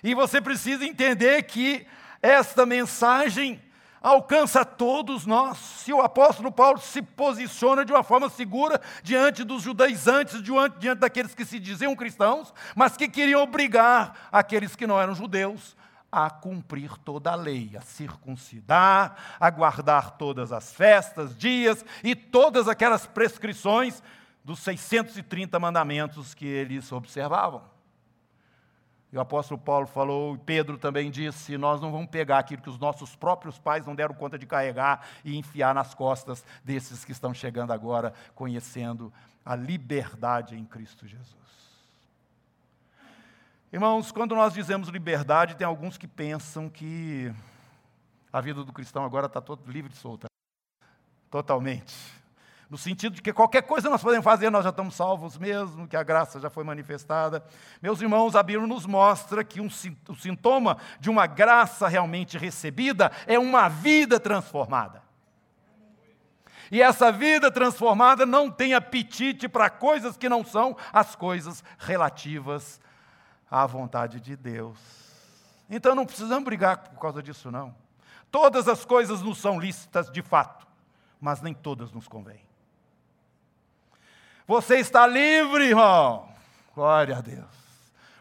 [0.02, 1.86] E você precisa entender que
[2.20, 3.62] esta mensagem
[4.00, 5.58] alcança todos nós.
[5.58, 11.34] Se o apóstolo Paulo se posiciona de uma forma segura diante dos judaizantes, diante daqueles
[11.34, 15.76] que se diziam cristãos, mas que queriam obrigar aqueles que não eram judeus
[16.10, 22.66] a cumprir toda a lei, a circuncidar, a guardar todas as festas, dias e todas
[22.66, 24.02] aquelas prescrições
[24.48, 27.62] dos 630 mandamentos que eles observavam.
[29.12, 32.70] E o apóstolo Paulo falou, e Pedro também disse: nós não vamos pegar aquilo que
[32.70, 37.12] os nossos próprios pais não deram conta de carregar e enfiar nas costas desses que
[37.12, 39.12] estão chegando agora, conhecendo
[39.44, 41.36] a liberdade em Cristo Jesus.
[43.70, 47.30] Irmãos, quando nós dizemos liberdade, tem alguns que pensam que
[48.32, 50.26] a vida do cristão agora está todo livre e solta.
[51.30, 52.17] Totalmente
[52.70, 55.96] no sentido de que qualquer coisa nós podemos fazer, nós já estamos salvos mesmo, que
[55.96, 57.42] a graça já foi manifestada.
[57.80, 59.68] Meus irmãos, a Bíblia nos mostra que um,
[60.08, 65.02] o sintoma de uma graça realmente recebida é uma vida transformada.
[66.70, 72.78] E essa vida transformada não tem apetite para coisas que não são as coisas relativas
[73.50, 74.78] à vontade de Deus.
[75.70, 77.74] Então não precisamos brigar por causa disso, não.
[78.30, 80.66] Todas as coisas nos são lícitas de fato,
[81.18, 82.47] mas nem todas nos convêm.
[84.48, 86.26] Você está livre, irmão.
[86.74, 87.44] Glória a Deus.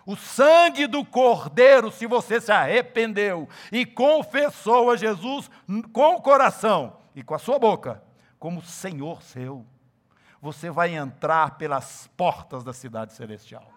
[0.05, 5.49] O sangue do Cordeiro, se você se arrependeu e confessou a Jesus
[5.93, 8.03] com o coração e com a sua boca,
[8.37, 9.65] como Senhor seu,
[10.41, 13.71] você vai entrar pelas portas da cidade celestial.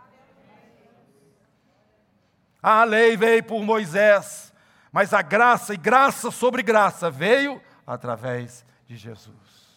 [2.61, 4.53] A lei veio por Moisés,
[4.91, 9.70] mas a graça e graça sobre graça veio através de Jesus.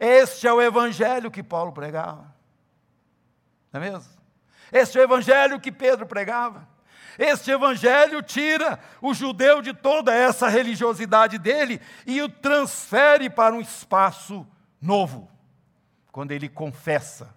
[0.00, 2.34] Este é o evangelho que Paulo pregava.
[3.70, 4.10] Não é mesmo?
[4.72, 6.66] Este é o evangelho que Pedro pregava.
[7.18, 13.60] Este evangelho tira o judeu de toda essa religiosidade dele e o transfere para um
[13.60, 14.46] espaço
[14.80, 15.30] novo.
[16.10, 17.36] Quando ele confessa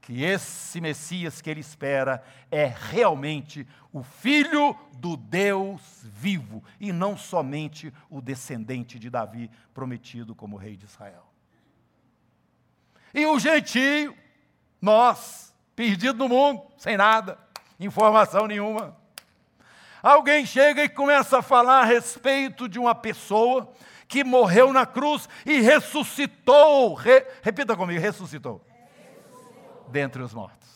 [0.00, 7.16] que esse Messias que ele espera é realmente o filho do Deus vivo e não
[7.16, 11.33] somente o descendente de Davi prometido como rei de Israel.
[13.14, 14.16] E o gentio,
[14.82, 17.38] nós, perdidos no mundo, sem nada,
[17.78, 18.96] informação nenhuma.
[20.02, 23.72] Alguém chega e começa a falar a respeito de uma pessoa
[24.08, 26.92] que morreu na cruz e ressuscitou.
[26.94, 28.60] Re, repita comigo: ressuscitou.
[28.98, 29.86] ressuscitou.
[29.88, 30.68] Dentre os mortos.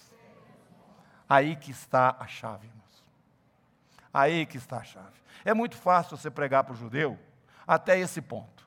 [1.29, 3.05] Aí que está a chave, irmãos.
[4.15, 5.19] Aí que está a chave.
[5.45, 7.19] É muito fácil você pregar para o judeu
[7.67, 8.67] até esse ponto.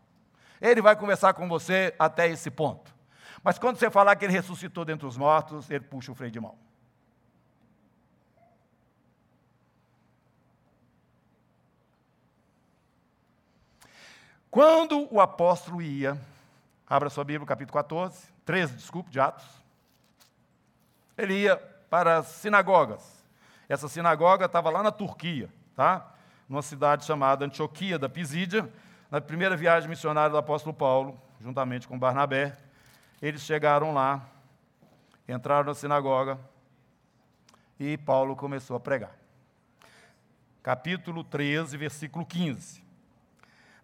[0.62, 2.94] Ele vai conversar com você até esse ponto.
[3.44, 6.40] Mas quando você falar que ele ressuscitou dentre os mortos, ele puxa o freio de
[6.40, 6.56] mão.
[14.50, 16.20] Quando o apóstolo ia,
[16.88, 19.48] abra sua Bíblia, capítulo 14, 13, desculpe, de Atos,
[21.18, 21.56] ele ia
[21.90, 23.24] para as sinagogas.
[23.70, 26.12] Essa sinagoga estava lá na Turquia, tá?
[26.52, 28.70] numa cidade chamada Antioquia da Pisídia,
[29.10, 32.58] na primeira viagem missionária do apóstolo Paulo, juntamente com Barnabé.
[33.22, 34.26] Eles chegaram lá,
[35.28, 36.40] entraram na sinagoga
[37.80, 39.16] e Paulo começou a pregar.
[40.64, 42.84] Capítulo 13, versículo 15.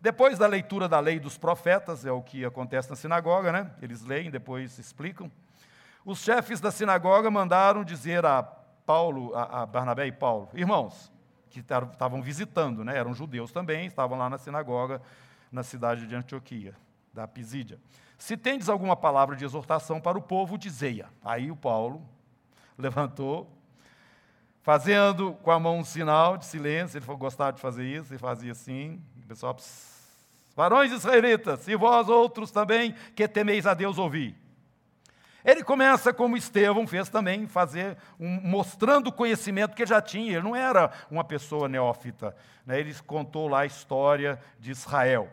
[0.01, 3.71] Depois da leitura da lei dos profetas, é o que acontece na sinagoga, né?
[3.79, 5.31] Eles leem, depois explicam.
[6.03, 11.11] Os chefes da sinagoga mandaram dizer a Paulo, a, Barnabé e Paulo, irmãos,
[11.51, 12.97] que estavam visitando, né?
[12.97, 14.99] eram judeus também, estavam lá na sinagoga,
[15.51, 16.73] na cidade de Antioquia,
[17.13, 17.77] da Pisídia.
[18.17, 21.07] Se tendes alguma palavra de exortação para o povo, dizei-a.
[21.23, 22.01] Aí o Paulo
[22.77, 23.47] levantou,
[24.61, 28.51] fazendo com a mão um sinal de silêncio, ele gostava de fazer isso, ele fazia
[28.51, 29.55] assim, o pessoal,
[30.55, 34.35] varões israelitas, e vós outros também que temeis a Deus ouvi.
[35.47, 40.33] Ele começa como Estevão fez também, fazer um, mostrando o conhecimento que já tinha.
[40.33, 42.35] Ele não era uma pessoa neófita.
[42.65, 42.81] Né?
[42.81, 45.29] Ele contou lá a história de Israel.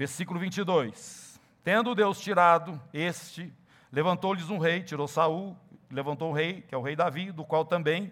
[0.00, 1.38] Versículo 22.
[1.62, 3.52] Tendo Deus tirado este,
[3.92, 5.54] levantou-lhes um rei, tirou Saul,
[5.90, 8.10] levantou o rei, que é o rei Davi, do qual também,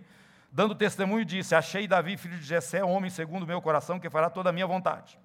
[0.53, 4.29] dando testemunho, disse: Achei Davi, filho de Jessé, homem segundo o meu coração, que fará
[4.29, 5.19] toda a minha vontade.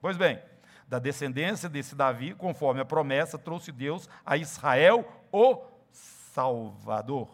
[0.00, 0.42] Pois bem,
[0.88, 7.30] da descendência desse Davi, conforme a promessa, trouxe Deus a Israel o Salvador,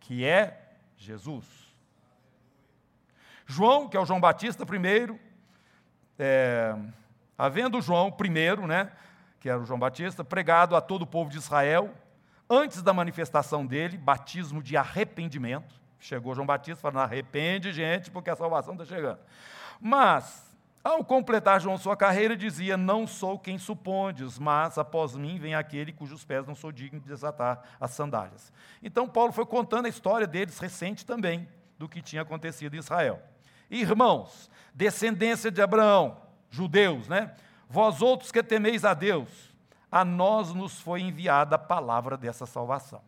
[0.00, 1.44] que é Jesus.
[3.44, 5.20] João, que é o João Batista primeiro,
[6.18, 6.74] é,
[7.38, 8.90] havendo João primeiro, né,
[9.40, 11.94] que era o João Batista, pregado a todo o povo de Israel,
[12.50, 15.80] antes da manifestação dele, batismo de arrependimento.
[16.00, 19.18] Chegou João Batista falando: arrepende, gente, porque a salvação está chegando.
[19.80, 20.48] Mas
[20.82, 25.92] ao completar João sua carreira, dizia: Não sou quem supondes, mas após mim vem aquele
[25.92, 28.52] cujos pés não sou digno de desatar as sandálias.
[28.82, 33.20] Então, Paulo foi contando a história deles recente também, do que tinha acontecido em Israel.
[33.70, 36.16] Irmãos, descendência de Abraão,
[36.50, 37.34] judeus, né?
[37.68, 39.28] Vós outros que temeis a Deus,
[39.90, 43.02] a nós nos foi enviada a palavra dessa salvação.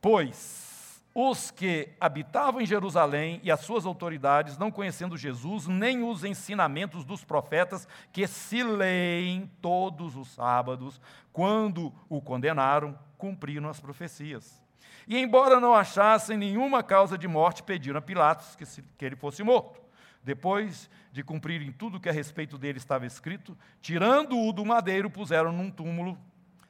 [0.00, 0.70] Pois
[1.14, 7.04] os que habitavam em Jerusalém e as suas autoridades, não conhecendo Jesus, nem os ensinamentos
[7.04, 11.00] dos profetas que se leem todos os sábados,
[11.32, 14.62] quando o condenaram, cumpriram as profecias.
[15.08, 19.16] E embora não achassem nenhuma causa de morte, pediram a Pilatos que, se, que ele
[19.16, 19.80] fosse morto.
[20.22, 25.70] Depois de cumprirem tudo que a respeito dele estava escrito, tirando-o do madeiro, puseram num
[25.70, 26.18] túmulo,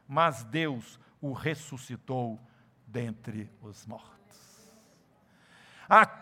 [0.06, 2.38] mas Deus o ressuscitou
[2.86, 4.10] dentre os mortos.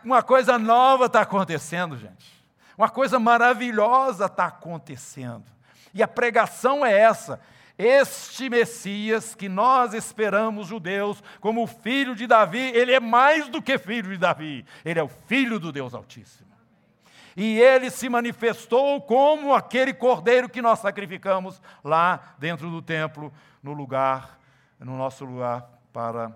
[0.02, 2.38] Uma coisa nova está acontecendo, gente.
[2.76, 5.44] Uma coisa maravilhosa está acontecendo.
[5.92, 7.40] E a pregação é essa.
[7.76, 13.78] Este Messias que nós esperamos, judeus, como filho de Davi, ele é mais do que
[13.78, 16.47] filho de Davi, ele é o filho do Deus Altíssimo.
[17.40, 23.32] E ele se manifestou como aquele cordeiro que nós sacrificamos lá dentro do templo,
[23.62, 24.40] no lugar,
[24.80, 26.32] no nosso lugar, para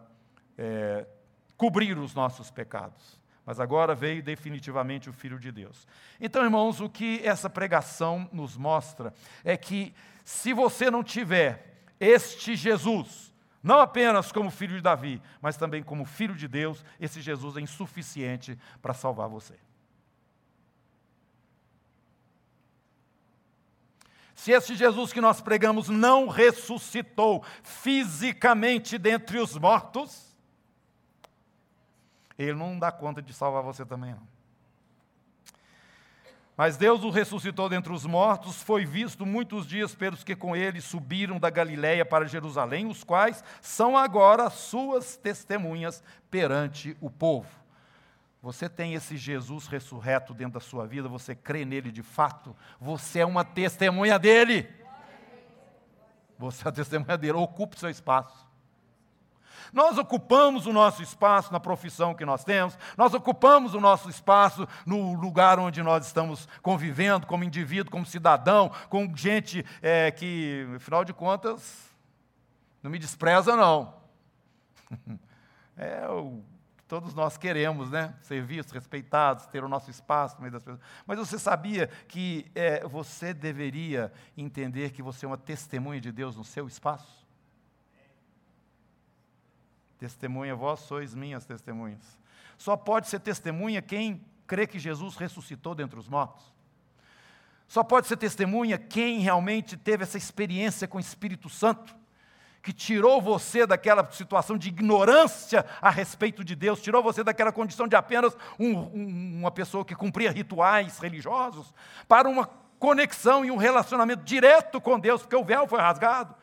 [0.57, 1.05] é,
[1.57, 5.85] cobrir os nossos pecados mas agora veio definitivamente o Filho de Deus.
[6.21, 9.93] Então, irmãos, o que essa pregação nos mostra é que
[10.25, 16.05] se você não tiver este Jesus, não apenas como filho de Davi, mas também como
[16.05, 19.59] filho de Deus, esse Jesus é insuficiente para salvar você.
[24.43, 30.35] Se esse Jesus que nós pregamos não ressuscitou fisicamente dentre os mortos,
[32.37, 34.27] ele não dá conta de salvar você também, não.
[36.57, 40.81] Mas Deus o ressuscitou dentre os mortos, foi visto muitos dias pelos que com ele
[40.81, 47.62] subiram da Galiléia para Jerusalém, os quais são agora suas testemunhas perante o povo.
[48.43, 53.21] Você tem esse Jesus ressurreto dentro da sua vida, você crê nele de fato, você
[53.21, 54.69] é uma testemunha dele.
[56.37, 58.51] Você é a testemunha dele, ocupe seu espaço.
[59.73, 64.67] Nós ocupamos o nosso espaço na profissão que nós temos, nós ocupamos o nosso espaço
[64.85, 71.05] no lugar onde nós estamos convivendo, como indivíduo, como cidadão, com gente é, que, afinal
[71.05, 71.89] de contas,
[72.83, 73.95] não me despreza, não.
[75.75, 76.45] É o
[76.93, 78.15] todos nós queremos, né?
[78.21, 80.85] Ser vistos, respeitados, ter o nosso espaço no meio das pessoas.
[81.07, 86.37] Mas você sabia que é, você deveria entender que você é uma testemunha de Deus
[86.37, 87.27] no seu espaço?
[89.97, 92.03] Testemunha, vós sois minhas testemunhas.
[92.59, 96.45] Só pode ser testemunha quem crê que Jesus ressuscitou dentre os mortos.
[97.67, 101.97] Só pode ser testemunha quem realmente teve essa experiência com o Espírito Santo,
[102.63, 107.89] que tirou você daquela situação de ignorância a respeito de Deus, tirou você daquela condição
[107.89, 111.75] de apenas um, um, uma pessoa que cumpria rituais religiosos,
[112.07, 112.47] para uma
[112.79, 116.35] conexão e um relacionamento direto com Deus, porque o véu foi rasgado.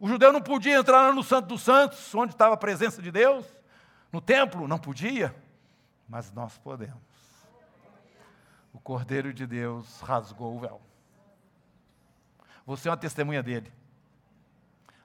[0.00, 3.44] O judeu não podia entrar no Santo dos Santos, onde estava a presença de Deus.
[4.10, 5.34] No templo, não podia.
[6.08, 6.96] Mas nós podemos.
[8.72, 10.80] O Cordeiro de Deus rasgou o véu.
[12.64, 13.72] Você é uma testemunha dele.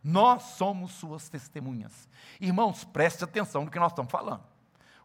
[0.03, 2.09] Nós somos suas testemunhas.
[2.41, 4.43] Irmãos, preste atenção no que nós estamos falando.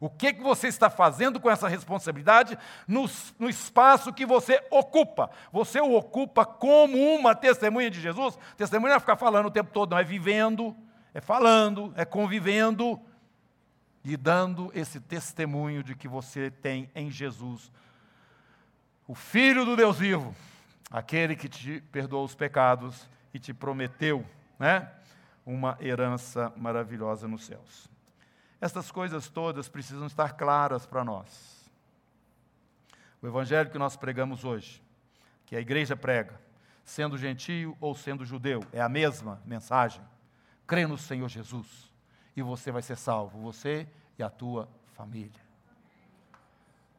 [0.01, 5.31] O que, que você está fazendo com essa responsabilidade no, no, espaço que você ocupa?
[5.53, 8.39] Você o ocupa como uma testemunha de Jesus?
[8.57, 10.77] Testemunha não é ficar falando o tempo todo, não, é vivendo,
[11.13, 13.01] é falando, é convivendo
[14.05, 17.73] e dando esse testemunho de que você tem em Jesus,
[19.07, 20.35] o Filho do Deus vivo,
[20.91, 24.25] aquele que te perdoou os pecados e te prometeu
[24.59, 24.91] né?
[25.47, 27.89] uma herança maravilhosa nos céus.
[28.61, 31.71] Estas coisas todas precisam estar claras para nós.
[33.23, 34.83] O evangelho que nós pregamos hoje,
[35.47, 36.41] que a igreja prega,
[36.85, 40.03] sendo gentio ou sendo judeu, é a mesma mensagem.
[40.67, 41.91] Crê no Senhor Jesus
[42.37, 43.89] e você vai ser salvo, você
[44.19, 45.41] e a tua família.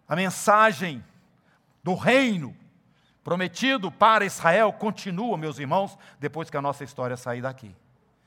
[0.07, 1.03] A mensagem
[1.83, 2.55] do reino
[3.29, 7.75] prometido para Israel continua, meus irmãos, depois que a nossa história sair daqui.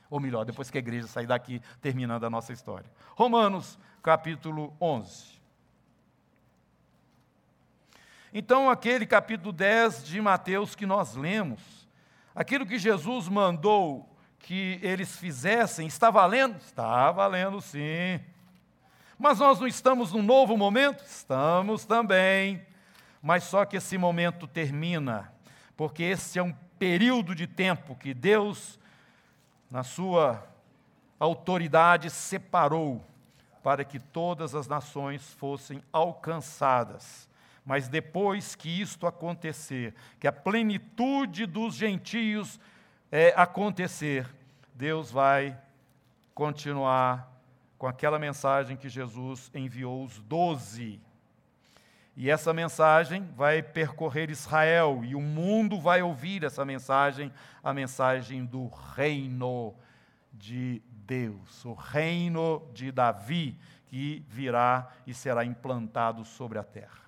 [0.08, 2.88] Ou melhor, depois que a igreja sair daqui, terminando a nossa história.
[3.16, 5.42] Romanos, capítulo 11.
[8.32, 11.88] Então, aquele capítulo 10 de Mateus que nós lemos,
[12.32, 16.58] aquilo que Jesus mandou que eles fizessem, está valendo?
[16.58, 18.20] Está valendo sim.
[19.18, 21.02] Mas nós não estamos num novo momento?
[21.04, 22.64] Estamos também.
[23.22, 25.32] Mas só que esse momento termina,
[25.76, 28.80] porque esse é um período de tempo que Deus,
[29.70, 30.44] na sua
[31.20, 33.06] autoridade, separou
[33.62, 37.28] para que todas as nações fossem alcançadas.
[37.64, 42.58] Mas depois que isto acontecer, que a plenitude dos gentios
[43.10, 44.28] é, acontecer,
[44.74, 45.56] Deus vai
[46.34, 47.30] continuar
[47.78, 51.00] com aquela mensagem que Jesus enviou os doze
[52.14, 57.32] e essa mensagem vai percorrer Israel e o mundo vai ouvir essa mensagem,
[57.62, 59.74] a mensagem do reino
[60.32, 67.02] de Deus, o reino de Davi que virá e será implantado sobre a terra.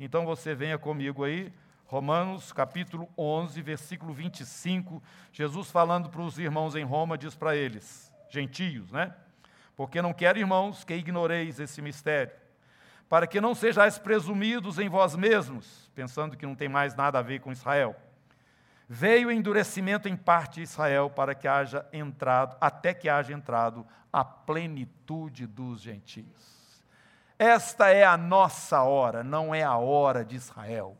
[0.00, 1.52] Então você venha comigo aí,
[1.86, 5.02] Romanos capítulo 11, versículo 25,
[5.32, 9.14] Jesus falando para os irmãos em Roma diz para eles, gentios, né?
[9.76, 12.32] Porque não quero, irmãos, que ignoreis esse mistério
[13.08, 17.22] para que não sejais presumidos em vós mesmos, pensando que não tem mais nada a
[17.22, 17.94] ver com Israel.
[18.88, 24.24] Veio endurecimento em parte de Israel para que haja entrado, até que haja entrado a
[24.24, 26.84] plenitude dos gentios.
[27.38, 30.96] Esta é a nossa hora, não é a hora de Israel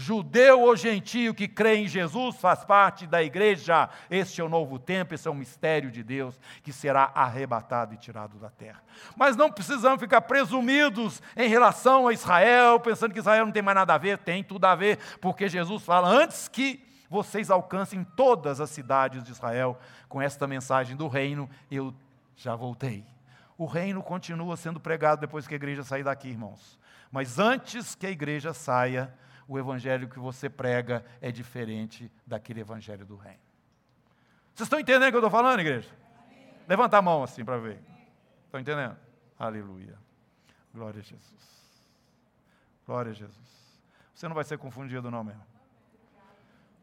[0.00, 3.88] judeu ou gentio que crê em Jesus faz parte da igreja.
[4.08, 7.98] Este é o novo tempo, esse é o mistério de Deus que será arrebatado e
[7.98, 8.82] tirado da terra.
[9.14, 13.74] Mas não precisamos ficar presumidos em relação a Israel, pensando que Israel não tem mais
[13.74, 18.58] nada a ver, tem tudo a ver, porque Jesus fala antes que vocês alcancem todas
[18.58, 19.78] as cidades de Israel
[20.08, 21.94] com esta mensagem do reino, eu
[22.36, 23.04] já voltei.
[23.58, 26.78] O reino continua sendo pregado depois que a igreja sair daqui, irmãos.
[27.12, 29.12] Mas antes que a igreja saia,
[29.50, 33.40] o evangelho que você prega é diferente daquele evangelho do reino.
[34.54, 35.90] Vocês estão entendendo o que eu estou falando, igreja?
[36.68, 37.82] Levanta a mão assim para ver.
[38.44, 38.96] Estão entendendo?
[39.36, 39.98] Aleluia.
[40.72, 41.82] Glória a Jesus.
[42.86, 43.80] Glória a Jesus.
[44.14, 45.42] Você não vai ser confundido, não, mesmo.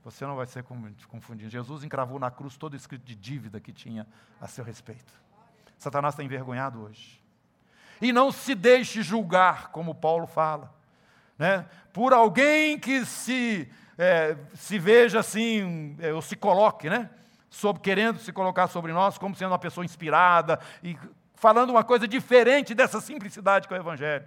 [0.04, 0.66] Você não vai ser
[1.08, 1.50] confundido.
[1.50, 4.06] Jesus encravou na cruz todo escrito de dívida que tinha
[4.42, 5.14] a seu respeito.
[5.78, 7.24] Satanás está envergonhado hoje.
[8.02, 10.77] E não se deixe julgar, como Paulo fala
[11.38, 17.10] né, por alguém que se, é, se veja assim, é, ou se coloque, né,
[17.50, 20.98] sobre, querendo se colocar sobre nós como sendo uma pessoa inspirada e
[21.36, 24.26] falando uma coisa diferente dessa simplicidade que é o Evangelho.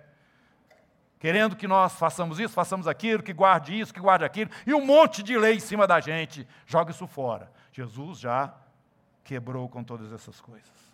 [1.19, 4.85] Querendo que nós façamos isso, façamos aquilo, que guarde isso, que guarde aquilo, e um
[4.85, 6.49] monte de lei em cima da gente.
[6.65, 7.53] Joga isso fora.
[7.71, 8.55] Jesus já
[9.23, 10.90] quebrou com todas essas coisas.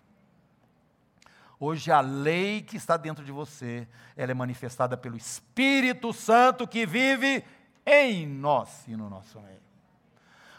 [1.59, 6.85] Hoje a lei que está dentro de você, ela é manifestada pelo Espírito Santo que
[6.85, 7.43] vive
[7.87, 9.61] em nós e no nosso meio.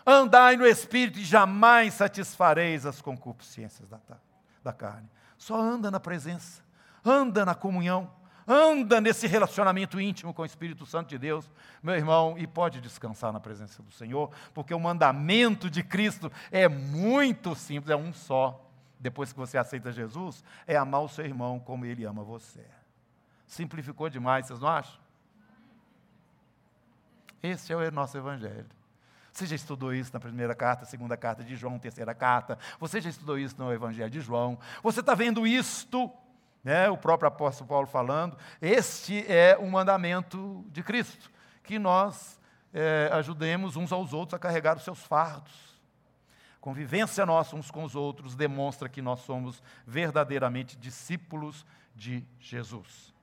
[0.05, 3.99] Andai no Espírito e jamais satisfareis as concupiscências da,
[4.63, 5.09] da carne.
[5.37, 6.63] Só anda na presença,
[7.05, 8.09] anda na comunhão,
[8.47, 11.51] anda nesse relacionamento íntimo com o Espírito Santo de Deus,
[11.83, 16.67] meu irmão, e pode descansar na presença do Senhor, porque o mandamento de Cristo é
[16.69, 18.66] muito simples, é um só.
[18.99, 22.65] Depois que você aceita Jesus, é amar o seu irmão como ele ama você.
[23.45, 24.99] Simplificou demais, vocês não acham?
[27.41, 28.65] Esse é o nosso Evangelho.
[29.31, 32.57] Você já estudou isso na primeira carta, segunda carta de João, terceira carta.
[32.79, 34.57] Você já estudou isso no Evangelho de João.
[34.81, 36.11] Você está vendo isto,
[36.63, 38.35] né, o próprio apóstolo Paulo falando.
[38.59, 41.31] Este é o mandamento de Cristo,
[41.61, 42.39] que nós
[42.73, 45.66] é, ajudemos uns aos outros a carregar os seus fardos.
[46.67, 51.65] Convivência nossa uns com os outros demonstra que nós somos verdadeiramente discípulos
[51.95, 53.15] de Jesus.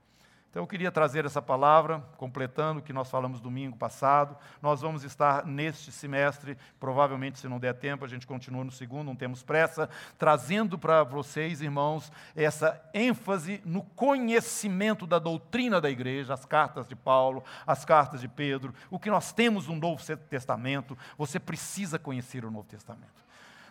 [0.48, 4.34] Então eu queria trazer essa palavra, completando o que nós falamos domingo passado.
[4.62, 9.08] Nós vamos estar neste semestre, provavelmente, se não der tempo, a gente continua no segundo,
[9.08, 16.32] não temos pressa, trazendo para vocês, irmãos, essa ênfase no conhecimento da doutrina da igreja,
[16.32, 20.96] as cartas de Paulo, as cartas de Pedro, o que nós temos no Novo Testamento.
[21.18, 23.23] Você precisa conhecer o Novo Testamento.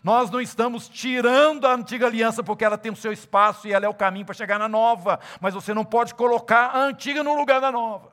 [0.04, 3.86] Nós não estamos tirando a antiga aliança porque ela tem o seu espaço e ela
[3.86, 7.36] é o caminho para chegar na nova, mas você não pode colocar a antiga no
[7.36, 8.12] lugar da nova.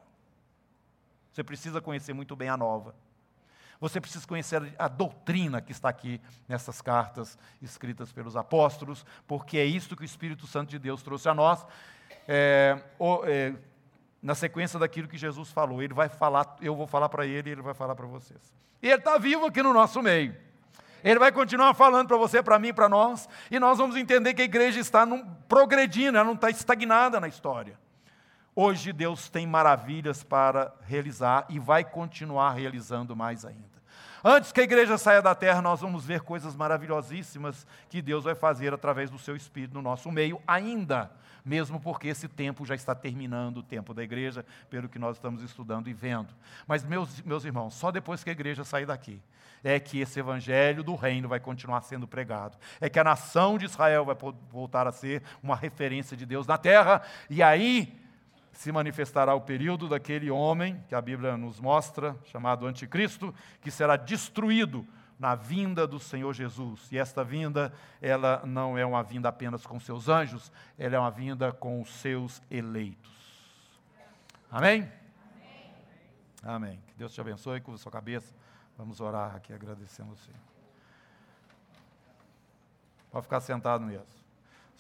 [1.33, 2.95] Você precisa conhecer muito bem a nova.
[3.81, 9.65] Você precisa conhecer a doutrina que está aqui nessas cartas escritas pelos apóstolos, porque é
[9.65, 11.67] isso que o Espírito Santo de Deus trouxe a nós.
[12.29, 13.55] É, o, é,
[14.23, 17.53] na sequência daquilo que Jesus falou, ele vai falar, eu vou falar para ele e
[17.53, 18.53] ele vai falar para vocês.
[18.83, 20.50] E ele está vivo aqui no nosso meio.
[21.03, 24.43] Ele vai continuar falando para você, para mim, para nós, e nós vamos entender que
[24.43, 27.79] a igreja está num, progredindo, ela não está estagnada na história.
[28.55, 33.80] Hoje Deus tem maravilhas para realizar e vai continuar realizando mais ainda.
[34.23, 38.35] Antes que a igreja saia da terra, nós vamos ver coisas maravilhosíssimas que Deus vai
[38.35, 41.11] fazer através do seu Espírito no nosso meio, ainda,
[41.45, 45.43] mesmo porque esse tempo já está terminando, o tempo da igreja, pelo que nós estamos
[45.43, 46.35] estudando e vendo.
[46.67, 49.21] Mas, meus, meus irmãos, só depois que a igreja sair daqui,
[49.65, 52.57] é que esse evangelho do reino vai continuar sendo pregado.
[52.81, 54.17] É que a nação de Israel vai
[54.51, 58.00] voltar a ser uma referência de Deus na terra, e aí
[58.61, 63.97] se manifestará o período daquele homem que a Bíblia nos mostra, chamado Anticristo, que será
[63.97, 64.87] destruído
[65.19, 66.93] na vinda do Senhor Jesus.
[66.93, 71.11] E esta vinda, ela não é uma vinda apenas com seus anjos, ela é uma
[71.11, 73.11] vinda com os seus eleitos.
[74.53, 74.93] Amém?
[76.43, 76.55] Amém.
[76.57, 76.83] Amém.
[76.87, 78.31] Que Deus te abençoe com a sua cabeça.
[78.77, 80.39] Vamos orar aqui agradecendo o Senhor.
[83.11, 84.20] Pode ficar sentado mesmo.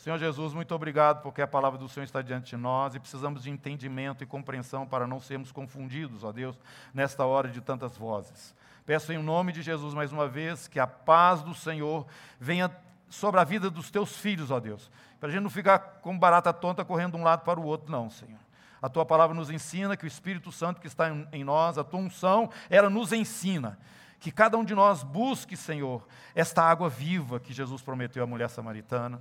[0.01, 3.43] Senhor Jesus, muito obrigado porque a palavra do Senhor está diante de nós e precisamos
[3.43, 6.59] de entendimento e compreensão para não sermos confundidos, ó Deus,
[6.95, 8.55] nesta hora de tantas vozes.
[8.87, 12.07] Peço em nome de Jesus mais uma vez que a paz do Senhor
[12.41, 12.75] venha
[13.11, 14.91] sobre a vida dos teus filhos, ó Deus,
[15.21, 17.93] para a gente não ficar como barata tonta correndo de um lado para o outro,
[17.93, 18.41] não, Senhor.
[18.81, 22.01] A tua palavra nos ensina que o Espírito Santo que está em nós, a tua
[22.01, 23.79] unção, ela nos ensina.
[24.19, 28.49] Que cada um de nós busque, Senhor, esta água viva que Jesus prometeu à mulher
[28.49, 29.21] samaritana.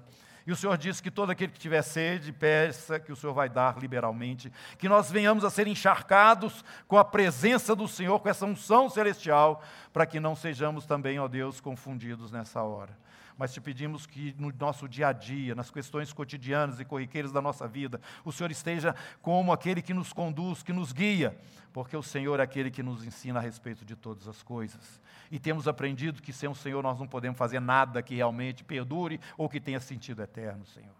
[0.49, 3.47] E o Senhor disse que todo aquele que tiver sede, peça que o Senhor vai
[3.47, 4.51] dar liberalmente.
[4.79, 9.61] Que nós venhamos a ser encharcados com a presença do Senhor, com essa unção celestial,
[9.93, 12.97] para que não sejamos também, ó Deus, confundidos nessa hora
[13.39, 17.41] mas te pedimos que no nosso dia a dia, nas questões cotidianas e corriqueiras da
[17.41, 21.37] nossa vida, o Senhor esteja como aquele que nos conduz, que nos guia,
[21.71, 25.01] porque o Senhor é aquele que nos ensina a respeito de todas as coisas.
[25.31, 29.21] E temos aprendido que sem o Senhor nós não podemos fazer nada que realmente perdure
[29.37, 30.99] ou que tenha sentido eterno, Senhor.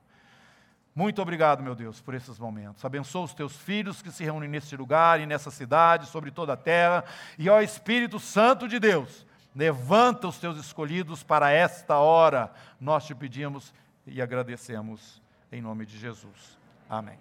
[0.96, 2.86] Muito obrigado, meu Deus, por esses momentos.
[2.86, 6.58] Abençoa os teus filhos que se reúnem neste lugar e nessa cidade, sobre toda a
[6.58, 7.04] terra.
[7.38, 9.28] E ó Espírito Santo de Deus,
[9.60, 12.50] Levanta os teus escolhidos para esta hora.
[12.80, 13.74] Nós te pedimos
[14.08, 16.58] e agradecemos em nome de Jesus.
[16.90, 17.20] Amém.